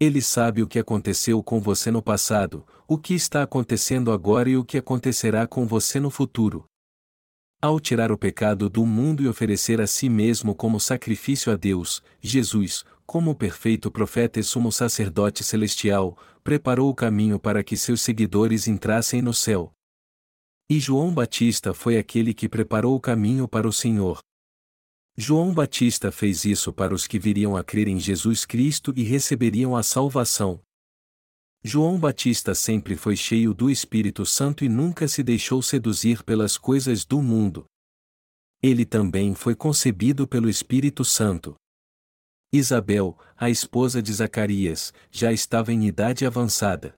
Ele 0.00 0.20
sabe 0.20 0.60
o 0.60 0.66
que 0.66 0.80
aconteceu 0.80 1.40
com 1.40 1.60
você 1.60 1.88
no 1.88 2.02
passado, 2.02 2.66
o 2.88 2.98
que 2.98 3.14
está 3.14 3.44
acontecendo 3.44 4.10
agora 4.10 4.50
e 4.50 4.56
o 4.56 4.64
que 4.64 4.76
acontecerá 4.76 5.46
com 5.46 5.68
você 5.68 6.00
no 6.00 6.10
futuro. 6.10 6.64
Ao 7.64 7.78
tirar 7.78 8.10
o 8.10 8.18
pecado 8.18 8.68
do 8.68 8.84
mundo 8.84 9.22
e 9.22 9.28
oferecer 9.28 9.80
a 9.80 9.86
si 9.86 10.08
mesmo 10.08 10.52
como 10.52 10.80
sacrifício 10.80 11.52
a 11.52 11.54
Deus, 11.54 12.02
Jesus, 12.20 12.84
como 13.06 13.36
perfeito 13.36 13.88
profeta 13.88 14.40
e 14.40 14.42
sumo 14.42 14.72
sacerdote 14.72 15.44
celestial, 15.44 16.18
preparou 16.42 16.90
o 16.90 16.94
caminho 16.94 17.38
para 17.38 17.62
que 17.62 17.76
seus 17.76 18.00
seguidores 18.00 18.66
entrassem 18.66 19.22
no 19.22 19.32
céu. 19.32 19.72
E 20.68 20.80
João 20.80 21.14
Batista 21.14 21.72
foi 21.72 21.98
aquele 21.98 22.34
que 22.34 22.48
preparou 22.48 22.96
o 22.96 23.00
caminho 23.00 23.46
para 23.46 23.68
o 23.68 23.72
Senhor. 23.72 24.18
João 25.16 25.54
Batista 25.54 26.10
fez 26.10 26.44
isso 26.44 26.72
para 26.72 26.92
os 26.92 27.06
que 27.06 27.16
viriam 27.16 27.56
a 27.56 27.62
crer 27.62 27.86
em 27.86 28.00
Jesus 28.00 28.44
Cristo 28.44 28.92
e 28.96 29.04
receberiam 29.04 29.76
a 29.76 29.84
salvação. 29.84 30.60
João 31.64 31.96
Batista 31.96 32.56
sempre 32.56 32.96
foi 32.96 33.14
cheio 33.14 33.54
do 33.54 33.70
Espírito 33.70 34.26
Santo 34.26 34.64
e 34.64 34.68
nunca 34.68 35.06
se 35.06 35.22
deixou 35.22 35.62
seduzir 35.62 36.24
pelas 36.24 36.58
coisas 36.58 37.04
do 37.04 37.22
mundo. 37.22 37.64
Ele 38.60 38.84
também 38.84 39.32
foi 39.34 39.54
concebido 39.54 40.26
pelo 40.26 40.48
Espírito 40.48 41.04
Santo. 41.04 41.54
Isabel, 42.52 43.16
a 43.36 43.48
esposa 43.48 44.02
de 44.02 44.12
Zacarias, 44.12 44.92
já 45.10 45.32
estava 45.32 45.72
em 45.72 45.86
idade 45.86 46.26
avançada. 46.26 46.94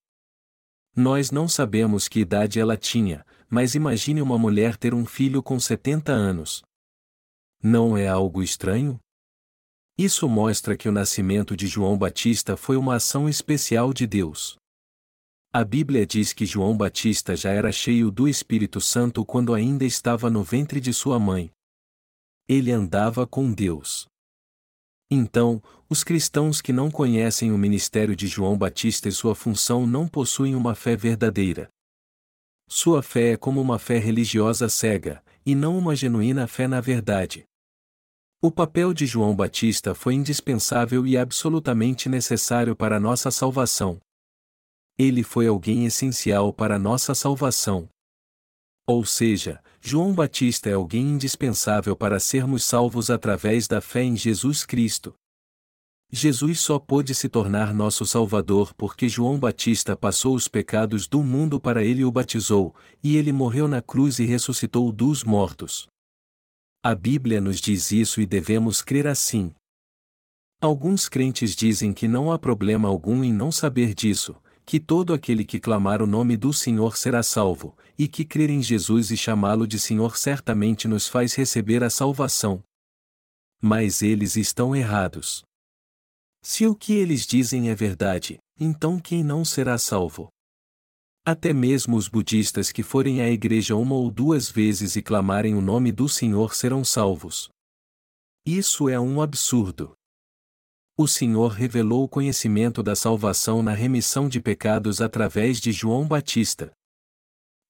Nós 0.96 1.30
não 1.30 1.46
sabemos 1.46 2.08
que 2.08 2.20
idade 2.20 2.58
ela 2.58 2.76
tinha, 2.76 3.24
mas 3.50 3.74
imagine 3.74 4.22
uma 4.22 4.38
mulher 4.38 4.78
ter 4.78 4.94
um 4.94 5.04
filho 5.04 5.42
com 5.42 5.60
70 5.60 6.10
anos. 6.10 6.62
Não 7.62 7.96
é 7.96 8.08
algo 8.08 8.42
estranho? 8.42 8.98
Isso 9.96 10.28
mostra 10.28 10.76
que 10.76 10.88
o 10.88 10.92
nascimento 10.92 11.56
de 11.56 11.68
João 11.68 11.96
Batista 11.96 12.56
foi 12.56 12.76
uma 12.76 12.96
ação 12.96 13.28
especial 13.28 13.92
de 13.92 14.08
Deus. 14.08 14.56
A 15.52 15.64
Bíblia 15.64 16.04
diz 16.04 16.32
que 16.32 16.44
João 16.44 16.76
Batista 16.76 17.36
já 17.36 17.50
era 17.50 17.70
cheio 17.70 18.10
do 18.10 18.26
Espírito 18.26 18.80
Santo 18.80 19.24
quando 19.24 19.54
ainda 19.54 19.84
estava 19.84 20.28
no 20.28 20.42
ventre 20.42 20.80
de 20.80 20.92
sua 20.92 21.20
mãe. 21.20 21.48
Ele 22.48 22.72
andava 22.72 23.24
com 23.24 23.52
Deus. 23.52 24.08
Então, 25.08 25.62
os 25.88 26.02
cristãos 26.02 26.60
que 26.60 26.72
não 26.72 26.90
conhecem 26.90 27.52
o 27.52 27.58
ministério 27.58 28.16
de 28.16 28.26
João 28.26 28.58
Batista 28.58 29.08
e 29.08 29.12
sua 29.12 29.36
função 29.36 29.86
não 29.86 30.08
possuem 30.08 30.56
uma 30.56 30.74
fé 30.74 30.96
verdadeira. 30.96 31.68
Sua 32.68 33.00
fé 33.00 33.34
é 33.34 33.36
como 33.36 33.60
uma 33.60 33.78
fé 33.78 33.98
religiosa 33.98 34.68
cega, 34.68 35.22
e 35.46 35.54
não 35.54 35.78
uma 35.78 35.94
genuína 35.94 36.48
fé 36.48 36.66
na 36.66 36.80
verdade. 36.80 37.44
O 38.46 38.50
papel 38.50 38.92
de 38.92 39.06
João 39.06 39.34
Batista 39.34 39.94
foi 39.94 40.12
indispensável 40.12 41.06
e 41.06 41.16
absolutamente 41.16 42.10
necessário 42.10 42.76
para 42.76 43.00
nossa 43.00 43.30
salvação. 43.30 43.98
Ele 44.98 45.22
foi 45.22 45.46
alguém 45.46 45.86
essencial 45.86 46.52
para 46.52 46.78
nossa 46.78 47.14
salvação. 47.14 47.88
Ou 48.86 49.02
seja, 49.02 49.62
João 49.80 50.12
Batista 50.12 50.68
é 50.68 50.74
alguém 50.74 51.06
indispensável 51.12 51.96
para 51.96 52.20
sermos 52.20 52.64
salvos 52.64 53.08
através 53.08 53.66
da 53.66 53.80
fé 53.80 54.02
em 54.02 54.14
Jesus 54.14 54.66
Cristo. 54.66 55.14
Jesus 56.12 56.60
só 56.60 56.78
pôde 56.78 57.14
se 57.14 57.30
tornar 57.30 57.72
nosso 57.72 58.04
Salvador 58.04 58.74
porque 58.74 59.08
João 59.08 59.38
Batista 59.38 59.96
passou 59.96 60.34
os 60.34 60.48
pecados 60.48 61.08
do 61.08 61.22
mundo 61.22 61.58
para 61.58 61.82
ele 61.82 62.02
e 62.02 62.04
o 62.04 62.12
batizou, 62.12 62.74
e 63.02 63.16
ele 63.16 63.32
morreu 63.32 63.66
na 63.66 63.80
cruz 63.80 64.18
e 64.18 64.26
ressuscitou 64.26 64.92
dos 64.92 65.24
mortos. 65.24 65.88
A 66.86 66.94
Bíblia 66.94 67.40
nos 67.40 67.62
diz 67.62 67.92
isso 67.92 68.20
e 68.20 68.26
devemos 68.26 68.82
crer 68.82 69.06
assim. 69.06 69.54
Alguns 70.60 71.08
crentes 71.08 71.56
dizem 71.56 71.94
que 71.94 72.06
não 72.06 72.30
há 72.30 72.38
problema 72.38 72.86
algum 72.90 73.24
em 73.24 73.32
não 73.32 73.50
saber 73.50 73.94
disso, 73.94 74.36
que 74.66 74.78
todo 74.78 75.14
aquele 75.14 75.46
que 75.46 75.58
clamar 75.58 76.02
o 76.02 76.06
nome 76.06 76.36
do 76.36 76.52
Senhor 76.52 76.98
será 76.98 77.22
salvo, 77.22 77.74
e 77.96 78.06
que 78.06 78.22
crer 78.22 78.50
em 78.50 78.62
Jesus 78.62 79.10
e 79.10 79.16
chamá-lo 79.16 79.66
de 79.66 79.78
Senhor 79.78 80.18
certamente 80.18 80.86
nos 80.86 81.08
faz 81.08 81.32
receber 81.32 81.82
a 81.82 81.88
salvação. 81.88 82.62
Mas 83.62 84.02
eles 84.02 84.36
estão 84.36 84.76
errados. 84.76 85.42
Se 86.42 86.66
o 86.66 86.74
que 86.74 86.92
eles 86.92 87.26
dizem 87.26 87.70
é 87.70 87.74
verdade, 87.74 88.36
então 88.60 89.00
quem 89.00 89.24
não 89.24 89.42
será 89.42 89.78
salvo? 89.78 90.28
Até 91.26 91.54
mesmo 91.54 91.96
os 91.96 92.06
budistas 92.06 92.70
que 92.70 92.82
forem 92.82 93.22
à 93.22 93.30
igreja 93.30 93.74
uma 93.74 93.94
ou 93.94 94.10
duas 94.10 94.50
vezes 94.50 94.94
e 94.94 95.00
clamarem 95.00 95.54
o 95.54 95.60
nome 95.62 95.90
do 95.90 96.06
Senhor 96.06 96.54
serão 96.54 96.84
salvos. 96.84 97.48
Isso 98.44 98.90
é 98.90 99.00
um 99.00 99.22
absurdo. 99.22 99.96
O 100.98 101.08
Senhor 101.08 101.48
revelou 101.48 102.04
o 102.04 102.08
conhecimento 102.08 102.82
da 102.82 102.94
salvação 102.94 103.62
na 103.62 103.72
remissão 103.72 104.28
de 104.28 104.38
pecados 104.38 105.00
através 105.00 105.60
de 105.60 105.72
João 105.72 106.06
Batista. 106.06 106.70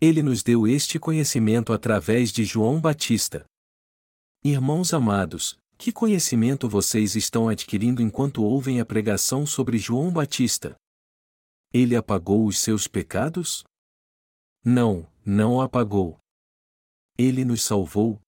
Ele 0.01 0.21
nos 0.21 0.43
deu 0.43 0.67
este 0.67 0.99
conhecimento 0.99 1.73
através 1.73 2.33
de 2.33 2.45
João 2.45 2.81
Batista. 2.81 3.47
Irmãos 4.43 4.93
amados, 4.93 5.57
que 5.79 5.93
conhecimento 5.93 6.69
vocês 6.69 7.15
estão 7.15 7.49
adquirindo 7.49 8.03
enquanto 8.03 8.43
ouvem 8.43 8.81
a 8.81 8.85
pregação 8.85 9.47
sobre 9.47 9.79
João 9.79 10.13
Batista? 10.13 10.75
Ele 11.77 11.97
apagou 11.97 12.47
os 12.47 12.61
seus 12.61 12.87
pecados? 12.87 13.65
Não, 14.65 15.11
não 15.27 15.61
apagou. 15.61 16.21
Ele 17.19 17.45
nos 17.45 17.65
salvou? 17.65 18.21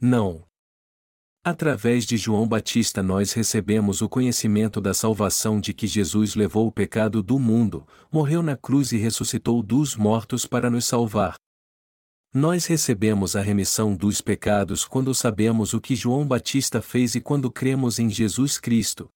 Não. 0.00 0.42
Através 1.44 2.06
de 2.06 2.16
João 2.16 2.48
Batista 2.48 3.02
nós 3.02 3.34
recebemos 3.34 4.00
o 4.00 4.08
conhecimento 4.08 4.80
da 4.80 4.94
salvação 4.94 5.60
de 5.60 5.74
que 5.74 5.86
Jesus 5.86 6.34
levou 6.34 6.66
o 6.66 6.72
pecado 6.72 7.22
do 7.22 7.38
mundo, 7.38 7.86
morreu 8.10 8.42
na 8.42 8.56
cruz 8.56 8.90
e 8.90 8.96
ressuscitou 8.96 9.62
dos 9.62 9.94
mortos 9.94 10.46
para 10.46 10.70
nos 10.70 10.86
salvar. 10.86 11.36
Nós 12.32 12.64
recebemos 12.64 13.36
a 13.36 13.42
remissão 13.42 13.94
dos 13.94 14.22
pecados 14.22 14.86
quando 14.86 15.14
sabemos 15.14 15.74
o 15.74 15.80
que 15.80 15.94
João 15.94 16.26
Batista 16.26 16.80
fez 16.80 17.14
e 17.14 17.20
quando 17.20 17.50
cremos 17.50 17.98
em 17.98 18.08
Jesus 18.08 18.58
Cristo. 18.58 19.10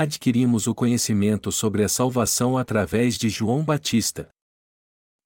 Adquirimos 0.00 0.68
o 0.68 0.74
conhecimento 0.76 1.50
sobre 1.50 1.82
a 1.82 1.88
salvação 1.88 2.56
através 2.56 3.18
de 3.18 3.28
João 3.28 3.64
Batista. 3.64 4.28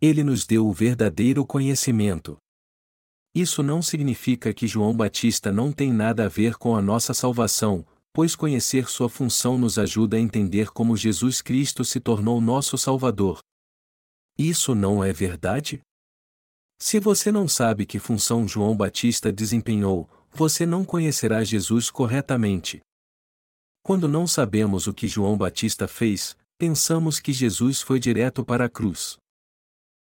Ele 0.01 0.25
nos 0.25 0.47
deu 0.47 0.67
o 0.67 0.73
verdadeiro 0.73 1.45
conhecimento. 1.45 2.39
Isso 3.35 3.63
não 3.63 3.83
significa 3.83 4.55
que 4.55 4.67
João 4.67 4.97
Batista 4.97 5.53
não 5.53 5.71
tem 5.71 5.93
nada 5.93 6.25
a 6.25 6.29
ver 6.29 6.55
com 6.55 6.75
a 6.75 6.81
nossa 6.81 7.13
salvação, 7.13 7.87
pois 8.15 8.35
conhecer 8.35 8.89
sua 8.89 9.11
função 9.11 9.59
nos 9.59 9.79
ajuda 9.79 10.17
a 10.17 10.21
entender 10.21 10.71
como 10.71 10.97
Jesus 10.97 11.43
Cristo 11.43 11.85
se 11.85 12.01
tornou 12.01 12.41
nosso 12.41 12.79
Salvador. 12.79 13.41
Isso 14.39 14.75
não 14.75 15.05
é 15.05 15.13
verdade? 15.13 15.83
Se 16.81 16.99
você 16.99 17.31
não 17.31 17.47
sabe 17.47 17.85
que 17.85 17.99
função 17.99 18.49
João 18.49 18.75
Batista 18.75 19.31
desempenhou, 19.31 20.09
você 20.31 20.65
não 20.65 20.83
conhecerá 20.83 21.45
Jesus 21.45 21.91
corretamente. 21.91 22.81
Quando 23.85 24.07
não 24.07 24.29
sabemos 24.29 24.87
o 24.87 24.95
que 24.95 25.09
João 25.09 25.37
Batista 25.37 25.89
fez, 25.89 26.37
pensamos 26.57 27.19
que 27.19 27.33
Jesus 27.33 27.81
foi 27.81 27.99
direto 27.99 28.45
para 28.45 28.67
a 28.67 28.69
cruz. 28.69 29.17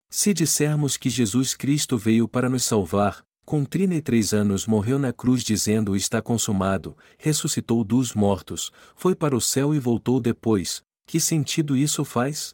Se 0.08 0.32
dissermos 0.32 0.96
que 0.96 1.10
Jesus 1.10 1.54
Cristo 1.54 1.98
veio 1.98 2.26
para 2.26 2.48
nos 2.48 2.64
salvar, 2.64 3.22
com 3.44 3.66
33 3.66 4.32
anos 4.32 4.66
morreu 4.66 4.98
na 4.98 5.12
cruz 5.12 5.44
dizendo 5.44 5.94
está 5.94 6.22
consumado, 6.22 6.96
ressuscitou 7.18 7.84
dos 7.84 8.14
mortos, 8.14 8.72
foi 8.94 9.14
para 9.14 9.36
o 9.36 9.40
céu 9.42 9.74
e 9.74 9.78
voltou 9.78 10.20
depois, 10.20 10.82
que 11.06 11.20
sentido 11.20 11.76
isso 11.76 12.02
faz? 12.02 12.52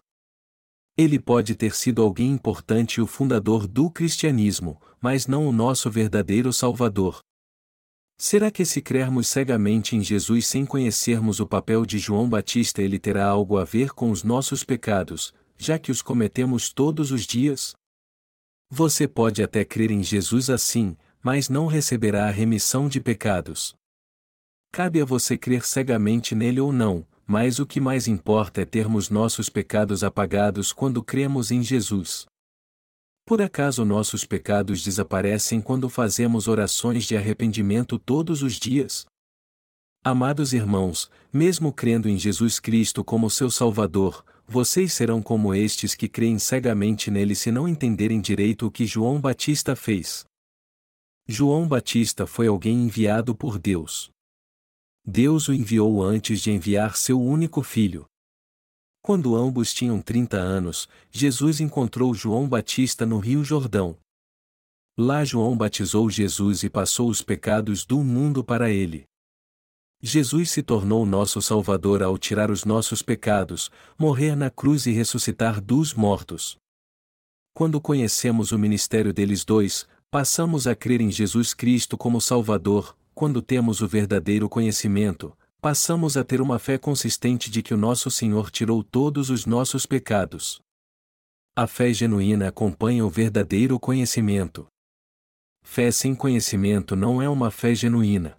Ele 0.98 1.20
pode 1.20 1.54
ter 1.54 1.74
sido 1.74 2.02
alguém 2.02 2.32
importante 2.32 2.96
e 2.96 3.00
o 3.00 3.06
fundador 3.06 3.68
do 3.68 3.88
cristianismo, 3.88 4.82
mas 5.00 5.28
não 5.28 5.46
o 5.46 5.52
nosso 5.52 5.88
verdadeiro 5.88 6.52
Salvador. 6.52 7.20
Será 8.18 8.51
que 8.51 8.64
se 8.64 8.81
crermos 8.81 9.27
cegamente 9.27 9.96
em 9.96 10.03
Jesus 10.03 10.46
sem 10.46 10.64
conhecermos 10.64 11.40
o 11.40 11.46
papel 11.46 11.85
de 11.85 11.98
João 11.98 12.29
Batista 12.29 12.81
ele 12.81 12.98
terá 12.98 13.27
algo 13.27 13.59
a 13.59 13.64
ver 13.64 13.90
com 13.90 14.11
os 14.11 14.22
nossos 14.22 14.62
pecados, 14.62 15.35
já 15.59 15.79
que 15.79 15.90
os 15.90 16.03
cometemos 16.03 16.72
todos 16.72 17.11
os 17.11 17.27
dias? 17.27 17.75
Você 18.70 19.07
pode 19.07 19.42
até 19.42 19.64
crer 19.64 19.90
em 19.90 20.03
Jesus 20.03 20.48
assim, 20.48 20.96
mas 21.22 21.48
não 21.48 21.66
receberá 21.66 22.27
a 22.29 22.31
remissão 22.31 22.88
de 22.88 23.01
pecados. 23.01 23.75
Cabe 24.72 25.01
a 25.01 25.05
você 25.05 25.37
crer 25.37 25.66
cegamente 25.66 26.35
nele 26.35 26.61
ou 26.61 26.72
não, 26.72 27.07
mas 27.27 27.59
o 27.59 27.66
que 27.66 27.81
mais 27.81 28.09
importa 28.09 28.62
é 28.62 28.64
termos 28.64 29.11
nossos 29.11 29.48
pecados 29.48 30.03
apagados 30.03 30.72
quando 30.72 31.03
cremos 31.03 31.51
em 31.51 31.62
Jesus. 31.62 32.27
Por 33.24 33.40
acaso 33.40 33.85
nossos 33.85 34.24
pecados 34.24 34.82
desaparecem 34.82 35.61
quando 35.61 35.88
fazemos 35.88 36.48
orações 36.48 37.04
de 37.04 37.16
arrependimento 37.16 37.98
todos 37.98 38.42
os 38.42 38.54
dias? 38.54 39.06
Amados 40.04 40.52
irmãos, 40.52 41.08
mesmo 41.32 41.72
crendo 41.72 42.08
em 42.08 42.18
Jesus 42.18 42.58
Cristo 42.58 43.04
como 43.04 43.30
seu 43.30 43.48
Salvador, 43.50 44.24
vocês 44.46 44.92
serão 44.92 45.22
como 45.22 45.54
estes 45.54 45.94
que 45.94 46.08
creem 46.08 46.38
cegamente 46.38 47.11
nele 47.11 47.37
se 47.37 47.52
não 47.52 47.68
entenderem 47.68 48.20
direito 48.20 48.66
o 48.66 48.70
que 48.70 48.85
João 48.85 49.20
Batista 49.20 49.76
fez. 49.76 50.24
João 51.28 51.68
Batista 51.68 52.26
foi 52.26 52.48
alguém 52.48 52.82
enviado 52.82 53.32
por 53.35 53.58
Deus. 53.58 54.11
Deus 55.06 55.48
o 55.48 55.52
enviou 55.52 56.02
antes 56.02 56.40
de 56.40 56.50
enviar 56.50 56.96
seu 56.96 57.20
único 57.20 57.62
filho. 57.62 58.04
Quando 59.02 59.34
ambos 59.34 59.74
tinham 59.74 60.00
30 60.00 60.36
anos, 60.36 60.88
Jesus 61.10 61.60
encontrou 61.60 62.14
João 62.14 62.48
Batista 62.48 63.04
no 63.04 63.18
Rio 63.18 63.42
Jordão. 63.42 63.98
Lá 64.96 65.24
João 65.24 65.56
batizou 65.56 66.08
Jesus 66.08 66.62
e 66.62 66.70
passou 66.70 67.08
os 67.08 67.20
pecados 67.20 67.84
do 67.84 67.98
mundo 68.04 68.44
para 68.44 68.70
ele. 68.70 69.04
Jesus 70.00 70.52
se 70.52 70.62
tornou 70.62 71.04
nosso 71.04 71.42
Salvador 71.42 72.00
ao 72.00 72.16
tirar 72.16 72.48
os 72.48 72.64
nossos 72.64 73.02
pecados, 73.02 73.72
morrer 73.98 74.36
na 74.36 74.50
cruz 74.50 74.86
e 74.86 74.92
ressuscitar 74.92 75.60
dos 75.60 75.94
mortos. 75.94 76.56
Quando 77.52 77.80
conhecemos 77.80 78.52
o 78.52 78.58
ministério 78.58 79.12
deles 79.12 79.44
dois, 79.44 79.84
passamos 80.12 80.68
a 80.68 80.76
crer 80.76 81.00
em 81.00 81.10
Jesus 81.10 81.54
Cristo 81.54 81.98
como 81.98 82.20
Salvador, 82.20 82.96
quando 83.14 83.42
temos 83.42 83.80
o 83.80 83.88
verdadeiro 83.88 84.48
conhecimento, 84.48 85.36
passamos 85.62 86.16
a 86.16 86.25
ter 86.25 86.40
uma 86.40 86.59
fé 86.59 86.77
consistente 86.77 87.48
de 87.48 87.62
que 87.62 87.72
o 87.72 87.77
nosso 87.77 88.11
Senhor 88.11 88.51
tirou 88.51 88.83
todos 88.83 89.31
os 89.31 89.46
nossos 89.46 89.87
pecados. 89.87 90.61
A 91.55 91.68
fé 91.68 91.92
genuína 91.92 92.48
acompanha 92.48 93.07
o 93.07 93.09
verdadeiro 93.09 93.79
conhecimento. 93.79 94.66
Fé 95.62 95.92
sem 95.92 96.16
conhecimento 96.16 96.96
não 96.96 97.22
é 97.22 97.29
uma 97.29 97.48
fé 97.48 97.77
genuína. 97.77 98.37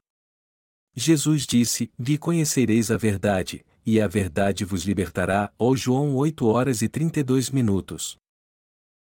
Jesus 0.93 1.47
disse: 1.47 1.89
Vi 1.97 2.17
conhecereis 2.17 2.91
a 2.91 2.97
verdade, 2.97 3.65
e 3.85 4.01
a 4.01 4.07
verdade 4.07 4.65
vos 4.65 4.83
libertará. 4.83 5.49
Ou 5.57 5.77
João 5.77 6.17
8 6.17 6.45
horas 6.45 6.81
e 6.81 6.89
32 6.89 7.49
minutos. 7.49 8.17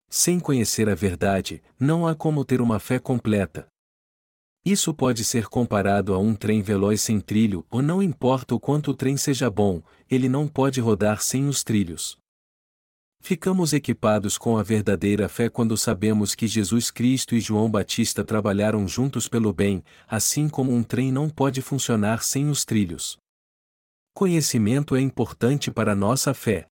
Sem 0.09 0.39
conhecer 0.39 0.89
a 0.89 0.95
verdade, 0.95 1.61
não 1.79 2.07
há 2.07 2.15
como 2.15 2.43
ter 2.43 2.61
uma 2.61 2.79
fé 2.79 2.97
completa. 2.97 3.67
Isso 4.69 4.93
pode 4.93 5.23
ser 5.23 5.47
comparado 5.47 6.13
a 6.13 6.19
um 6.19 6.35
trem 6.35 6.61
veloz 6.61 6.99
sem 6.99 7.21
trilho, 7.21 7.65
ou 7.71 7.81
não 7.81 8.03
importa 8.03 8.53
o 8.53 8.59
quanto 8.59 8.91
o 8.91 8.93
trem 8.93 9.15
seja 9.15 9.49
bom, 9.49 9.81
ele 10.11 10.27
não 10.27 10.45
pode 10.45 10.81
rodar 10.81 11.21
sem 11.21 11.47
os 11.47 11.63
trilhos. 11.63 12.17
Ficamos 13.21 13.71
equipados 13.71 14.37
com 14.37 14.57
a 14.57 14.63
verdadeira 14.63 15.29
fé 15.29 15.47
quando 15.47 15.77
sabemos 15.77 16.35
que 16.35 16.47
Jesus 16.47 16.91
Cristo 16.91 17.33
e 17.33 17.39
João 17.39 17.71
Batista 17.71 18.25
trabalharam 18.25 18.85
juntos 18.85 19.29
pelo 19.29 19.53
bem, 19.53 19.81
assim 20.05 20.49
como 20.49 20.73
um 20.73 20.83
trem 20.83 21.13
não 21.13 21.29
pode 21.29 21.61
funcionar 21.61 22.21
sem 22.21 22.49
os 22.49 22.65
trilhos. 22.65 23.17
Conhecimento 24.13 24.97
é 24.97 24.99
importante 24.99 25.71
para 25.71 25.95
nossa 25.95 26.33
fé. 26.33 26.67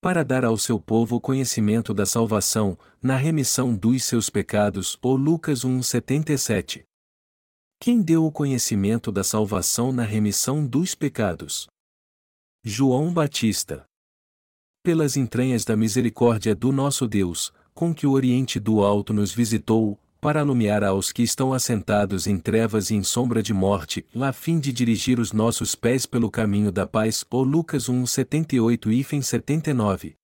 Para 0.00 0.24
dar 0.24 0.42
ao 0.42 0.56
seu 0.56 0.80
povo 0.80 1.20
conhecimento 1.20 1.92
da 1.92 2.06
salvação, 2.06 2.78
na 3.02 3.16
remissão 3.16 3.76
dos 3.76 4.04
seus 4.04 4.30
pecados, 4.30 4.98
ou 5.02 5.16
Lucas 5.16 5.66
1:77. 5.66 6.82
Quem 7.84 8.00
deu 8.00 8.24
o 8.24 8.32
conhecimento 8.32 9.12
da 9.12 9.22
salvação 9.22 9.92
na 9.92 10.04
remissão 10.04 10.66
dos 10.66 10.94
pecados? 10.94 11.66
João 12.64 13.12
Batista. 13.12 13.84
pelas 14.82 15.18
entranhas 15.18 15.66
da 15.66 15.76
misericórdia 15.76 16.54
do 16.54 16.72
nosso 16.72 17.06
Deus, 17.06 17.52
com 17.74 17.94
que 17.94 18.06
o 18.06 18.12
Oriente 18.12 18.58
do 18.58 18.82
Alto 18.82 19.12
nos 19.12 19.34
visitou, 19.34 19.98
para 20.18 20.40
alumiar 20.40 20.82
aos 20.82 21.12
que 21.12 21.22
estão 21.22 21.52
assentados 21.52 22.26
em 22.26 22.38
trevas 22.38 22.88
e 22.88 22.94
em 22.94 23.02
sombra 23.02 23.42
de 23.42 23.52
morte, 23.52 24.06
a 24.18 24.32
fim 24.32 24.58
de 24.58 24.72
dirigir 24.72 25.20
os 25.20 25.34
nossos 25.34 25.74
pés 25.74 26.06
pelo 26.06 26.30
caminho 26.30 26.72
da 26.72 26.86
paz. 26.86 27.22
Ou 27.30 27.44
Lucas 27.44 27.90
1, 27.90 28.06
78 28.06 28.92
e 28.92 29.04
79. 29.04 30.16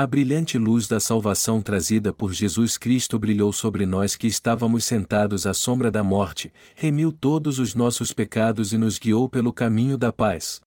A 0.00 0.06
brilhante 0.06 0.56
luz 0.56 0.86
da 0.86 1.00
salvação 1.00 1.60
trazida 1.60 2.12
por 2.12 2.32
Jesus 2.32 2.78
Cristo 2.78 3.18
brilhou 3.18 3.52
sobre 3.52 3.84
nós 3.84 4.14
que 4.14 4.28
estávamos 4.28 4.84
sentados 4.84 5.44
à 5.44 5.52
sombra 5.52 5.90
da 5.90 6.04
morte, 6.04 6.52
remiu 6.76 7.10
todos 7.10 7.58
os 7.58 7.74
nossos 7.74 8.12
pecados 8.12 8.72
e 8.72 8.78
nos 8.78 8.96
guiou 8.96 9.28
pelo 9.28 9.52
caminho 9.52 9.98
da 9.98 10.12
paz. 10.12 10.60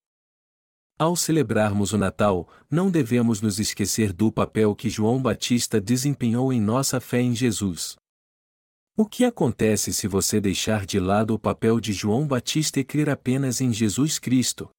Ao 1.00 1.16
celebrarmos 1.16 1.94
o 1.94 1.98
Natal, 1.98 2.46
não 2.70 2.92
devemos 2.92 3.40
nos 3.40 3.58
esquecer 3.58 4.12
do 4.12 4.34
papel 4.34 4.76
que 4.76 4.90
João 4.90 5.22
Batista 5.22 5.80
desempenhou 5.80 6.52
em 6.52 6.60
nossa 6.60 7.00
fé 7.00 7.22
em 7.22 7.34
Jesus. 7.34 7.96
O 8.98 9.06
que 9.06 9.24
acontece 9.24 9.94
se 9.94 10.10
você 10.10 10.42
deixar 10.42 10.86
de 10.86 11.00
lado 11.00 11.34
o 11.34 11.40
papel 11.40 11.80
de 11.80 11.94
João 11.94 12.28
Batista 12.28 12.82
e 12.82 12.84
crer 12.84 13.10
apenas 13.10 13.62
em 13.62 13.72
Jesus 13.72 14.20
Cristo? 14.20 14.70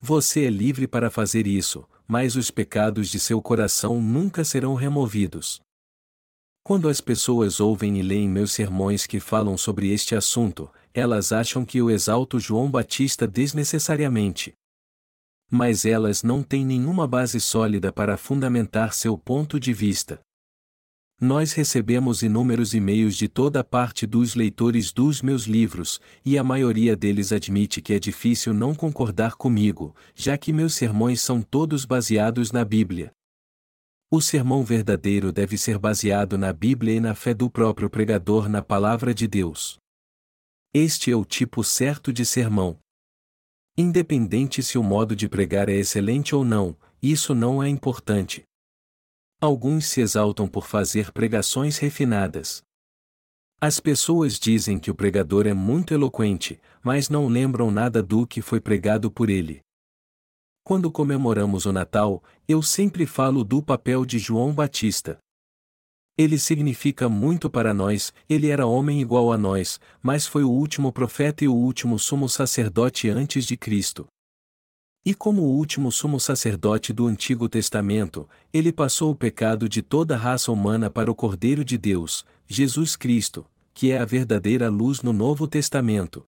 Você 0.00 0.44
é 0.44 0.50
livre 0.50 0.86
para 0.86 1.10
fazer 1.10 1.48
isso, 1.48 1.84
mas 2.06 2.36
os 2.36 2.50
pecados 2.50 3.08
de 3.08 3.18
seu 3.18 3.40
coração 3.42 4.00
nunca 4.00 4.44
serão 4.44 4.74
removidos. 4.74 5.60
Quando 6.62 6.88
as 6.88 7.00
pessoas 7.00 7.60
ouvem 7.60 7.98
e 7.98 8.02
leem 8.02 8.28
meus 8.28 8.52
sermões 8.52 9.06
que 9.06 9.20
falam 9.20 9.56
sobre 9.56 9.92
este 9.92 10.14
assunto, 10.14 10.68
elas 10.92 11.30
acham 11.30 11.64
que 11.64 11.78
eu 11.78 11.90
exalto 11.90 12.40
João 12.40 12.70
Batista 12.70 13.26
desnecessariamente. 13.26 14.52
Mas 15.48 15.84
elas 15.84 16.24
não 16.24 16.42
têm 16.42 16.66
nenhuma 16.66 17.06
base 17.06 17.40
sólida 17.40 17.92
para 17.92 18.16
fundamentar 18.16 18.94
seu 18.94 19.16
ponto 19.16 19.60
de 19.60 19.72
vista. 19.72 20.20
Nós 21.18 21.54
recebemos 21.54 22.22
inúmeros 22.22 22.74
e-mails 22.74 23.16
de 23.16 23.26
toda 23.26 23.64
parte 23.64 24.06
dos 24.06 24.34
leitores 24.34 24.92
dos 24.92 25.22
meus 25.22 25.44
livros, 25.44 25.98
e 26.22 26.36
a 26.36 26.44
maioria 26.44 26.94
deles 26.94 27.32
admite 27.32 27.80
que 27.80 27.94
é 27.94 27.98
difícil 27.98 28.52
não 28.52 28.74
concordar 28.74 29.34
comigo, 29.34 29.96
já 30.14 30.36
que 30.36 30.52
meus 30.52 30.74
sermões 30.74 31.22
são 31.22 31.40
todos 31.40 31.86
baseados 31.86 32.52
na 32.52 32.66
Bíblia. 32.66 33.12
O 34.10 34.20
sermão 34.20 34.62
verdadeiro 34.62 35.32
deve 35.32 35.56
ser 35.56 35.78
baseado 35.78 36.36
na 36.36 36.52
Bíblia 36.52 36.96
e 36.96 37.00
na 37.00 37.14
fé 37.14 37.32
do 37.32 37.48
próprio 37.48 37.88
pregador 37.88 38.46
na 38.46 38.60
palavra 38.60 39.14
de 39.14 39.26
Deus. 39.26 39.78
Este 40.74 41.10
é 41.10 41.16
o 41.16 41.24
tipo 41.24 41.64
certo 41.64 42.12
de 42.12 42.26
sermão. 42.26 42.78
Independente 43.74 44.62
se 44.62 44.76
o 44.76 44.82
modo 44.82 45.16
de 45.16 45.30
pregar 45.30 45.70
é 45.70 45.76
excelente 45.76 46.34
ou 46.34 46.44
não, 46.44 46.76
isso 47.02 47.34
não 47.34 47.62
é 47.62 47.68
importante. 47.70 48.44
Alguns 49.38 49.84
se 49.86 50.00
exaltam 50.00 50.48
por 50.48 50.66
fazer 50.66 51.12
pregações 51.12 51.76
refinadas. 51.76 52.62
As 53.60 53.78
pessoas 53.78 54.38
dizem 54.38 54.78
que 54.78 54.90
o 54.90 54.94
pregador 54.94 55.46
é 55.46 55.52
muito 55.52 55.92
eloquente, 55.92 56.58
mas 56.82 57.10
não 57.10 57.28
lembram 57.28 57.70
nada 57.70 58.02
do 58.02 58.26
que 58.26 58.40
foi 58.40 58.60
pregado 58.60 59.10
por 59.10 59.28
ele. 59.28 59.60
Quando 60.64 60.90
comemoramos 60.90 61.66
o 61.66 61.72
Natal, 61.72 62.24
eu 62.48 62.62
sempre 62.62 63.04
falo 63.04 63.44
do 63.44 63.62
papel 63.62 64.06
de 64.06 64.18
João 64.18 64.54
Batista. 64.54 65.18
Ele 66.18 66.38
significa 66.38 67.06
muito 67.06 67.50
para 67.50 67.74
nós, 67.74 68.14
ele 68.26 68.48
era 68.48 68.66
homem 68.66 69.02
igual 69.02 69.30
a 69.30 69.36
nós, 69.36 69.78
mas 70.02 70.26
foi 70.26 70.44
o 70.44 70.50
último 70.50 70.90
profeta 70.90 71.44
e 71.44 71.48
o 71.48 71.54
último 71.54 71.98
sumo 71.98 72.26
sacerdote 72.26 73.10
antes 73.10 73.44
de 73.44 73.54
Cristo. 73.54 74.06
E 75.06 75.14
como 75.14 75.42
o 75.42 75.56
último 75.56 75.92
sumo 75.92 76.18
sacerdote 76.18 76.92
do 76.92 77.06
Antigo 77.06 77.48
Testamento, 77.48 78.28
ele 78.52 78.72
passou 78.72 79.12
o 79.12 79.14
pecado 79.14 79.68
de 79.68 79.80
toda 79.80 80.16
a 80.16 80.18
raça 80.18 80.50
humana 80.50 80.90
para 80.90 81.08
o 81.08 81.14
Cordeiro 81.14 81.64
de 81.64 81.78
Deus, 81.78 82.26
Jesus 82.44 82.96
Cristo, 82.96 83.46
que 83.72 83.92
é 83.92 83.98
a 83.98 84.04
verdadeira 84.04 84.68
luz 84.68 85.02
no 85.02 85.12
Novo 85.12 85.46
Testamento. 85.46 86.24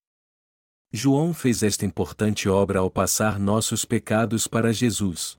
João 0.93 1.35
fez 1.35 1.65
esta 1.65 1.85
importante 1.85 2.49
obra 2.49 2.79
ao 2.79 2.89
passar 2.89 3.41
nossos 3.41 3.85
pecados 3.85 4.47
para 4.47 4.73
Jesus. 4.73 5.37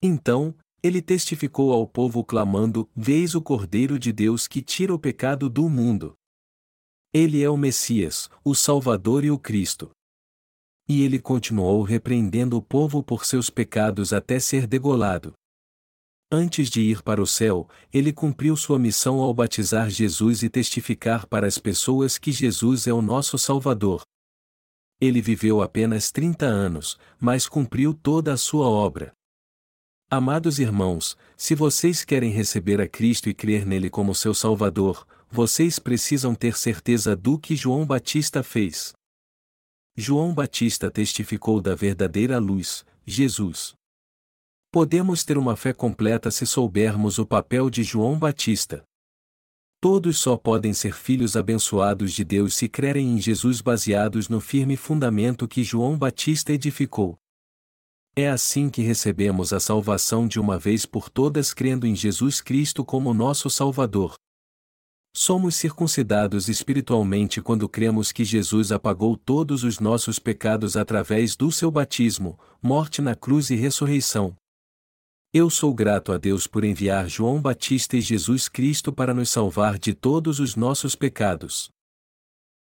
Então, 0.00 0.54
ele 0.80 1.02
testificou 1.02 1.72
ao 1.72 1.84
povo 1.84 2.22
clamando: 2.22 2.88
Veis 2.94 3.34
o 3.34 3.42
Cordeiro 3.42 3.98
de 3.98 4.12
Deus 4.12 4.46
que 4.46 4.62
tira 4.62 4.94
o 4.94 5.00
pecado 5.00 5.50
do 5.50 5.68
mundo. 5.68 6.14
Ele 7.12 7.42
é 7.42 7.50
o 7.50 7.56
Messias, 7.56 8.30
o 8.44 8.54
Salvador 8.54 9.24
e 9.24 9.32
o 9.32 9.38
Cristo. 9.38 9.90
E 10.88 11.02
ele 11.02 11.18
continuou 11.18 11.82
repreendendo 11.82 12.56
o 12.56 12.62
povo 12.62 13.02
por 13.02 13.24
seus 13.24 13.50
pecados 13.50 14.12
até 14.12 14.38
ser 14.38 14.66
degolado. 14.66 15.34
Antes 16.30 16.68
de 16.68 16.80
ir 16.80 17.02
para 17.02 17.22
o 17.22 17.26
céu, 17.26 17.68
ele 17.92 18.12
cumpriu 18.12 18.56
sua 18.56 18.78
missão 18.78 19.20
ao 19.20 19.32
batizar 19.32 19.88
Jesus 19.88 20.42
e 20.42 20.48
testificar 20.48 21.26
para 21.26 21.46
as 21.46 21.56
pessoas 21.56 22.18
que 22.18 22.32
Jesus 22.32 22.88
é 22.88 22.92
o 22.92 23.00
nosso 23.00 23.38
Salvador. 23.38 24.02
Ele 25.00 25.20
viveu 25.20 25.62
apenas 25.62 26.10
30 26.10 26.44
anos, 26.46 26.98
mas 27.20 27.48
cumpriu 27.48 27.94
toda 27.94 28.32
a 28.32 28.36
sua 28.36 28.66
obra. 28.68 29.12
Amados 30.10 30.58
irmãos, 30.58 31.16
se 31.36 31.54
vocês 31.54 32.04
querem 32.04 32.30
receber 32.30 32.80
a 32.80 32.88
Cristo 32.88 33.28
e 33.28 33.34
crer 33.34 33.66
nele 33.66 33.90
como 33.90 34.14
seu 34.14 34.32
Salvador, 34.32 35.06
vocês 35.30 35.78
precisam 35.78 36.34
ter 36.34 36.56
certeza 36.56 37.14
do 37.14 37.38
que 37.38 37.54
João 37.54 37.84
Batista 37.84 38.42
fez. 38.42 38.95
João 39.98 40.34
Batista 40.34 40.90
testificou 40.90 41.58
da 41.58 41.74
verdadeira 41.74 42.38
luz, 42.38 42.84
Jesus. 43.06 43.74
Podemos 44.70 45.24
ter 45.24 45.38
uma 45.38 45.56
fé 45.56 45.72
completa 45.72 46.30
se 46.30 46.44
soubermos 46.44 47.18
o 47.18 47.24
papel 47.24 47.70
de 47.70 47.82
João 47.82 48.18
Batista. 48.18 48.84
Todos 49.80 50.18
só 50.18 50.36
podem 50.36 50.74
ser 50.74 50.92
filhos 50.92 51.34
abençoados 51.34 52.12
de 52.12 52.24
Deus 52.24 52.54
se 52.54 52.68
crerem 52.68 53.08
em 53.16 53.18
Jesus 53.18 53.62
baseados 53.62 54.28
no 54.28 54.38
firme 54.38 54.76
fundamento 54.76 55.48
que 55.48 55.64
João 55.64 55.96
Batista 55.96 56.52
edificou. 56.52 57.16
É 58.14 58.28
assim 58.28 58.68
que 58.68 58.82
recebemos 58.82 59.54
a 59.54 59.60
salvação 59.60 60.28
de 60.28 60.38
uma 60.38 60.58
vez 60.58 60.84
por 60.84 61.08
todas 61.08 61.54
crendo 61.54 61.86
em 61.86 61.96
Jesus 61.96 62.42
Cristo 62.42 62.84
como 62.84 63.14
nosso 63.14 63.48
Salvador. 63.48 64.14
Somos 65.18 65.54
circuncidados 65.54 66.46
espiritualmente 66.46 67.40
quando 67.40 67.66
cremos 67.70 68.12
que 68.12 68.22
Jesus 68.22 68.70
apagou 68.70 69.16
todos 69.16 69.64
os 69.64 69.80
nossos 69.80 70.18
pecados 70.18 70.76
através 70.76 71.34
do 71.34 71.50
seu 71.50 71.70
batismo, 71.70 72.38
morte 72.62 73.00
na 73.00 73.14
cruz 73.14 73.48
e 73.48 73.56
ressurreição. 73.56 74.36
Eu 75.32 75.48
sou 75.48 75.72
grato 75.72 76.12
a 76.12 76.18
Deus 76.18 76.46
por 76.46 76.64
enviar 76.64 77.08
João 77.08 77.40
Batista 77.40 77.96
e 77.96 78.00
Jesus 78.02 78.46
Cristo 78.46 78.92
para 78.92 79.14
nos 79.14 79.30
salvar 79.30 79.78
de 79.78 79.94
todos 79.94 80.38
os 80.38 80.54
nossos 80.54 80.94
pecados. 80.94 81.70